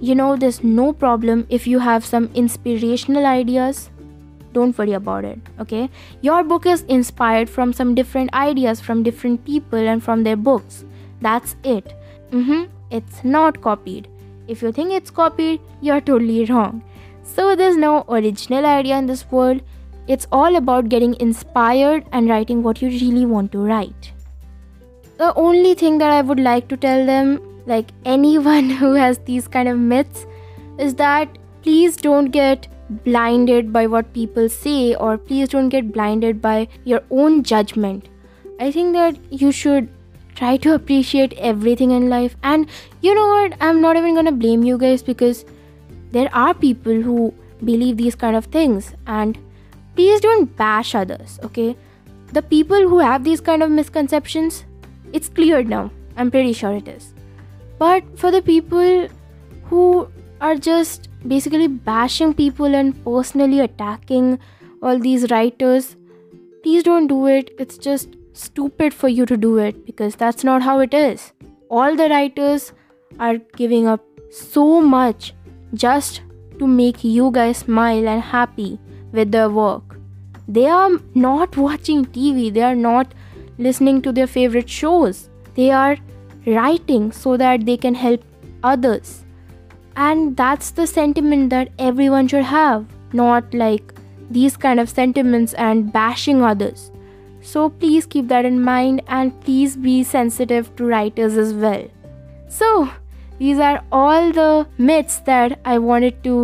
you 0.00 0.14
know, 0.14 0.36
there's 0.36 0.62
no 0.62 0.92
problem 0.92 1.46
if 1.48 1.66
you 1.66 1.78
have 1.78 2.04
some 2.04 2.30
inspirational 2.34 3.26
ideas. 3.26 3.90
Don't 4.52 4.76
worry 4.76 4.92
about 4.92 5.24
it, 5.24 5.38
okay? 5.58 5.88
Your 6.20 6.44
book 6.44 6.66
is 6.66 6.82
inspired 6.82 7.48
from 7.48 7.72
some 7.72 7.94
different 7.94 8.34
ideas 8.34 8.80
from 8.80 9.02
different 9.02 9.44
people 9.44 9.78
and 9.78 10.02
from 10.02 10.24
their 10.24 10.36
books. 10.36 10.84
That's 11.22 11.56
it. 11.64 11.94
Mm-hmm. 12.30 12.64
It's 12.90 13.24
not 13.24 13.62
copied. 13.62 14.08
If 14.48 14.60
you 14.60 14.72
think 14.72 14.92
it's 14.92 15.10
copied, 15.10 15.60
you're 15.80 16.00
totally 16.00 16.44
wrong. 16.44 16.82
So, 17.22 17.54
there's 17.56 17.76
no 17.76 18.04
original 18.08 18.66
idea 18.66 18.98
in 18.98 19.06
this 19.06 19.30
world 19.30 19.62
it's 20.08 20.26
all 20.32 20.56
about 20.56 20.88
getting 20.88 21.14
inspired 21.20 22.04
and 22.12 22.28
writing 22.28 22.62
what 22.62 22.82
you 22.82 22.88
really 22.88 23.24
want 23.24 23.52
to 23.52 23.58
write. 23.58 24.12
The 25.18 25.32
only 25.34 25.74
thing 25.74 25.98
that 25.98 26.10
I 26.10 26.22
would 26.22 26.40
like 26.40 26.66
to 26.68 26.76
tell 26.76 27.06
them, 27.06 27.40
like 27.66 27.92
anyone 28.04 28.70
who 28.82 28.94
has 28.94 29.18
these 29.18 29.46
kind 29.46 29.68
of 29.68 29.78
myths, 29.78 30.26
is 30.78 30.94
that 30.96 31.38
please 31.62 31.96
don't 31.96 32.32
get 32.32 32.66
blinded 33.04 33.72
by 33.72 33.86
what 33.86 34.12
people 34.12 34.48
say 34.48 34.94
or 34.96 35.16
please 35.16 35.48
don't 35.50 35.68
get 35.68 35.92
blinded 35.92 36.42
by 36.42 36.66
your 36.84 37.02
own 37.10 37.42
judgment. 37.44 38.08
I 38.58 38.72
think 38.72 38.92
that 38.94 39.16
you 39.30 39.52
should 39.52 39.88
try 40.34 40.56
to 40.56 40.74
appreciate 40.74 41.32
everything 41.34 41.92
in 41.92 42.08
life. 42.08 42.36
And 42.42 42.68
you 43.00 43.14
know 43.14 43.28
what? 43.28 43.54
I'm 43.60 43.80
not 43.80 43.96
even 43.96 44.14
gonna 44.16 44.32
blame 44.32 44.64
you 44.64 44.76
guys 44.78 45.02
because 45.02 45.44
there 46.12 46.30
are 46.32 46.54
people 46.54 47.00
who 47.02 47.34
believe 47.64 47.96
these 47.96 48.14
kind 48.14 48.36
of 48.36 48.46
things 48.46 48.94
and 49.06 49.38
please 49.96 50.20
don't 50.20 50.56
bash 50.56 50.94
others, 50.94 51.38
okay? 51.42 51.76
The 52.32 52.42
people 52.42 52.88
who 52.88 52.98
have 52.98 53.24
these 53.24 53.40
kind 53.40 53.62
of 53.62 53.70
misconceptions, 53.70 54.64
it's 55.12 55.28
cleared 55.28 55.68
now. 55.68 55.90
I'm 56.16 56.30
pretty 56.30 56.52
sure 56.52 56.72
it 56.72 56.88
is. 56.88 57.14
But 57.78 58.18
for 58.18 58.30
the 58.30 58.42
people 58.42 59.08
who 59.64 60.08
are 60.40 60.56
just 60.56 61.08
basically 61.26 61.68
bashing 61.68 62.34
people 62.34 62.74
and 62.74 63.04
personally 63.04 63.60
attacking 63.60 64.38
all 64.82 64.98
these 64.98 65.30
writers, 65.30 65.96
please 66.62 66.82
don't 66.82 67.06
do 67.06 67.26
it. 67.26 67.54
It's 67.58 67.78
just 67.78 68.16
stupid 68.32 68.94
for 68.94 69.08
you 69.08 69.26
to 69.26 69.36
do 69.36 69.58
it 69.58 69.86
because 69.86 70.16
that's 70.16 70.44
not 70.44 70.62
how 70.62 70.80
it 70.80 70.94
is. 70.94 71.32
All 71.70 71.96
the 71.96 72.08
writers 72.08 72.72
are 73.18 73.38
giving 73.56 73.86
up 73.86 74.04
so 74.30 74.80
much 74.80 75.34
just 75.74 76.22
to 76.58 76.66
make 76.66 77.02
you 77.02 77.30
guys 77.30 77.58
smile 77.58 78.08
and 78.08 78.22
happy 78.22 78.78
with 79.12 79.32
their 79.32 79.48
work. 79.48 79.98
They 80.48 80.66
are 80.66 80.90
not 81.14 81.56
watching 81.56 82.04
TV, 82.04 82.52
they 82.52 82.62
are 82.62 82.74
not 82.74 83.14
listening 83.58 84.02
to 84.02 84.12
their 84.12 84.26
favorite 84.26 84.68
shows. 84.68 85.28
They 85.54 85.70
are 85.70 85.96
writing 86.46 87.12
so 87.12 87.36
that 87.36 87.66
they 87.66 87.76
can 87.76 87.94
help 87.94 88.22
others. 88.62 89.24
And 89.96 90.36
that's 90.36 90.70
the 90.70 90.86
sentiment 90.86 91.50
that 91.50 91.70
everyone 91.78 92.28
should 92.28 92.44
have, 92.44 92.86
not 93.12 93.52
like 93.52 93.94
these 94.30 94.56
kind 94.56 94.80
of 94.80 94.88
sentiments 94.88 95.52
and 95.54 95.92
bashing 95.92 96.42
others. 96.42 96.90
So 97.42 97.68
please 97.68 98.06
keep 98.06 98.28
that 98.28 98.44
in 98.44 98.62
mind 98.62 99.02
and 99.08 99.38
please 99.40 99.76
be 99.76 100.04
sensitive 100.04 100.74
to 100.76 100.86
writers 100.86 101.36
as 101.36 101.52
well. 101.52 101.86
So, 102.48 102.90
these 103.42 103.58
are 103.58 103.82
all 103.90 104.32
the 104.32 104.66
myths 104.78 105.18
that 105.28 105.58
I 105.64 105.78
wanted 105.78 106.22
to 106.24 106.34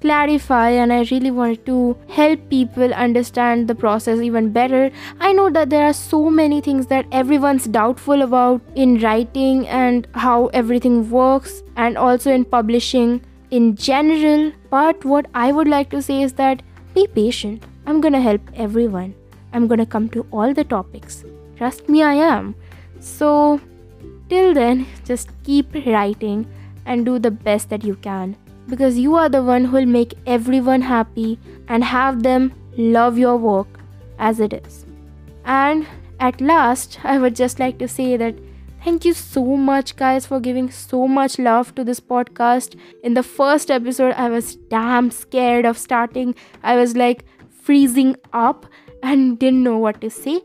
clarify 0.00 0.68
and 0.68 0.92
I 0.92 0.98
really 1.10 1.30
wanted 1.30 1.64
to 1.66 1.96
help 2.08 2.50
people 2.50 2.92
understand 2.92 3.68
the 3.68 3.74
process 3.74 4.20
even 4.20 4.50
better. 4.52 4.90
I 5.20 5.32
know 5.32 5.48
that 5.48 5.70
there 5.70 5.86
are 5.86 5.94
so 5.94 6.28
many 6.28 6.60
things 6.60 6.86
that 6.88 7.06
everyone's 7.10 7.64
doubtful 7.64 8.20
about 8.20 8.60
in 8.74 9.00
writing 9.00 9.66
and 9.68 10.06
how 10.14 10.48
everything 10.48 11.10
works, 11.10 11.62
and 11.76 11.96
also 11.96 12.30
in 12.30 12.44
publishing 12.44 13.22
in 13.50 13.74
general. 13.74 14.52
But 14.68 15.02
what 15.02 15.26
I 15.34 15.50
would 15.50 15.66
like 15.66 15.88
to 15.90 16.02
say 16.02 16.22
is 16.22 16.34
that 16.34 16.62
be 16.94 17.06
patient. 17.06 17.64
I'm 17.86 18.02
gonna 18.02 18.20
help 18.20 18.42
everyone. 18.54 19.14
I'm 19.54 19.66
gonna 19.66 19.86
come 19.86 20.10
to 20.10 20.26
all 20.30 20.52
the 20.52 20.64
topics. 20.64 21.24
Trust 21.56 21.88
me, 21.88 22.02
I 22.02 22.14
am. 22.32 22.54
So, 23.00 23.60
till 24.28 24.54
then, 24.54 24.86
just 25.04 25.30
keep 25.42 25.74
writing 25.86 26.46
and 26.86 27.04
do 27.04 27.18
the 27.18 27.30
best 27.30 27.70
that 27.70 27.84
you 27.84 27.96
can 27.96 28.36
because 28.68 28.98
you 28.98 29.14
are 29.14 29.28
the 29.28 29.42
one 29.42 29.64
who 29.64 29.76
will 29.76 29.86
make 29.86 30.14
everyone 30.26 30.80
happy 30.82 31.38
and 31.68 31.84
have 31.84 32.22
them 32.22 32.52
love 32.76 33.18
your 33.18 33.36
work 33.36 33.68
as 34.18 34.40
it 34.40 34.52
is. 34.52 34.86
And 35.44 35.86
at 36.20 36.40
last, 36.40 36.98
I 37.04 37.18
would 37.18 37.36
just 37.36 37.58
like 37.58 37.78
to 37.78 37.88
say 37.88 38.16
that 38.16 38.34
thank 38.82 39.04
you 39.04 39.12
so 39.12 39.44
much, 39.56 39.96
guys, 39.96 40.26
for 40.26 40.40
giving 40.40 40.70
so 40.70 41.06
much 41.08 41.38
love 41.38 41.74
to 41.74 41.84
this 41.84 42.00
podcast. 42.00 42.78
In 43.02 43.14
the 43.14 43.22
first 43.22 43.70
episode, 43.70 44.14
I 44.14 44.28
was 44.28 44.56
damn 44.56 45.10
scared 45.10 45.64
of 45.64 45.78
starting, 45.78 46.34
I 46.62 46.76
was 46.76 46.96
like 46.96 47.24
freezing 47.50 48.16
up 48.32 48.66
and 49.02 49.38
didn't 49.38 49.62
know 49.62 49.78
what 49.78 50.00
to 50.00 50.10
say. 50.10 50.40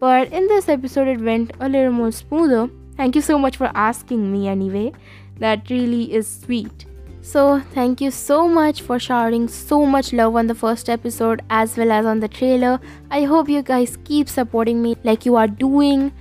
But 0.00 0.32
in 0.32 0.46
this 0.46 0.68
episode, 0.68 1.08
it 1.08 1.20
went 1.20 1.52
a 1.60 1.68
little 1.68 1.92
more 1.92 2.12
smoother. 2.12 2.70
Thank 2.98 3.14
you 3.14 3.22
so 3.22 3.38
much 3.38 3.56
for 3.56 3.70
asking 3.76 4.30
me 4.32 4.48
anyway. 4.48 4.92
That 5.38 5.70
really 5.70 6.12
is 6.12 6.28
sweet. 6.28 6.84
So, 7.22 7.60
thank 7.74 8.00
you 8.00 8.10
so 8.10 8.48
much 8.48 8.80
for 8.82 8.98
showering 8.98 9.46
so 9.46 9.86
much 9.86 10.12
love 10.12 10.34
on 10.34 10.48
the 10.48 10.54
first 10.54 10.88
episode 10.88 11.42
as 11.48 11.76
well 11.76 11.92
as 11.92 12.06
on 12.06 12.18
the 12.18 12.26
trailer. 12.26 12.80
I 13.10 13.22
hope 13.22 13.48
you 13.48 13.62
guys 13.62 13.96
keep 14.04 14.28
supporting 14.28 14.82
me 14.82 14.96
like 15.04 15.24
you 15.24 15.36
are 15.36 15.46
doing. 15.46 16.12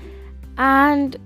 And 0.59 1.17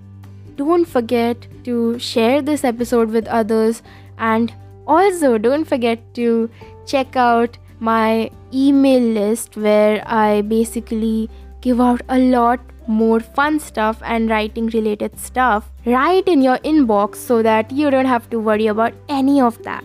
don't 0.56 0.86
forget 0.86 1.48
to 1.66 2.00
share 2.00 2.42
this 2.42 2.64
episode 2.64 3.10
with 3.10 3.28
others. 3.28 3.84
And 4.20 4.54
also, 4.88 5.38
don't 5.38 5.66
forget 5.66 6.14
to 6.14 6.50
check 6.86 7.18
out 7.18 7.58
my 7.82 8.32
email 8.54 9.02
list 9.02 9.58
where 9.58 10.02
I 10.06 10.44
basically 10.44 11.30
give 11.60 11.82
out 11.82 12.02
a 12.08 12.20
lot 12.20 12.62
more 12.88 13.20
fun 13.20 13.60
stuff 13.60 14.02
and 14.04 14.30
writing 14.30 14.68
related 14.68 15.18
stuff 15.20 15.72
right 15.86 16.28
in 16.28 16.42
your 16.42 16.58
inbox 16.60 17.16
so 17.16 17.42
that 17.44 17.72
you 17.72 17.90
don't 17.92 18.06
have 18.06 18.30
to 18.30 18.40
worry 18.40 18.68
about 18.68 18.94
any 19.10 19.40
of 19.42 19.62
that. 19.64 19.84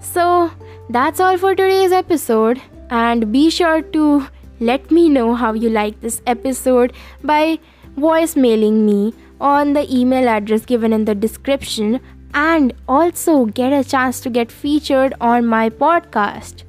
So, 0.00 0.50
that's 0.88 1.20
all 1.20 1.36
for 1.36 1.54
today's 1.54 1.92
episode, 1.92 2.60
and 2.90 3.30
be 3.30 3.50
sure 3.50 3.82
to 3.82 4.26
let 4.60 4.90
me 4.90 5.08
know 5.08 5.34
how 5.34 5.52
you 5.52 5.70
like 5.70 6.00
this 6.00 6.22
episode 6.26 6.92
by 7.22 7.58
voicemailing 7.96 8.84
me 8.84 9.14
on 9.40 9.72
the 9.72 9.86
email 9.94 10.28
address 10.28 10.64
given 10.64 10.92
in 10.92 11.04
the 11.04 11.14
description 11.14 12.00
and 12.34 12.72
also 12.88 13.46
get 13.46 13.72
a 13.72 13.88
chance 13.88 14.20
to 14.20 14.30
get 14.30 14.52
featured 14.52 15.14
on 15.20 15.46
my 15.46 15.68
podcast. 15.68 16.64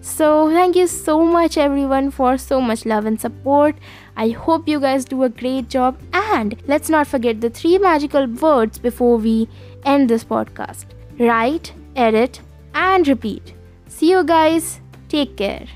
So, 0.00 0.50
thank 0.50 0.76
you 0.76 0.86
so 0.86 1.24
much, 1.24 1.56
everyone, 1.56 2.10
for 2.10 2.36
so 2.36 2.60
much 2.60 2.84
love 2.84 3.06
and 3.06 3.18
support. 3.18 3.76
I 4.16 4.30
hope 4.30 4.68
you 4.68 4.80
guys 4.80 5.04
do 5.04 5.22
a 5.22 5.28
great 5.28 5.68
job. 5.68 5.98
And 6.12 6.60
let's 6.66 6.88
not 6.88 7.06
forget 7.06 7.40
the 7.40 7.50
three 7.50 7.78
magical 7.78 8.26
words 8.26 8.78
before 8.78 9.18
we 9.18 9.48
end 9.84 10.08
this 10.08 10.24
podcast 10.24 10.86
write, 11.18 11.72
edit, 11.94 12.40
and 12.74 13.06
repeat. 13.06 13.54
See 13.88 14.10
you 14.10 14.24
guys. 14.24 14.80
Take 15.08 15.36
care. 15.36 15.66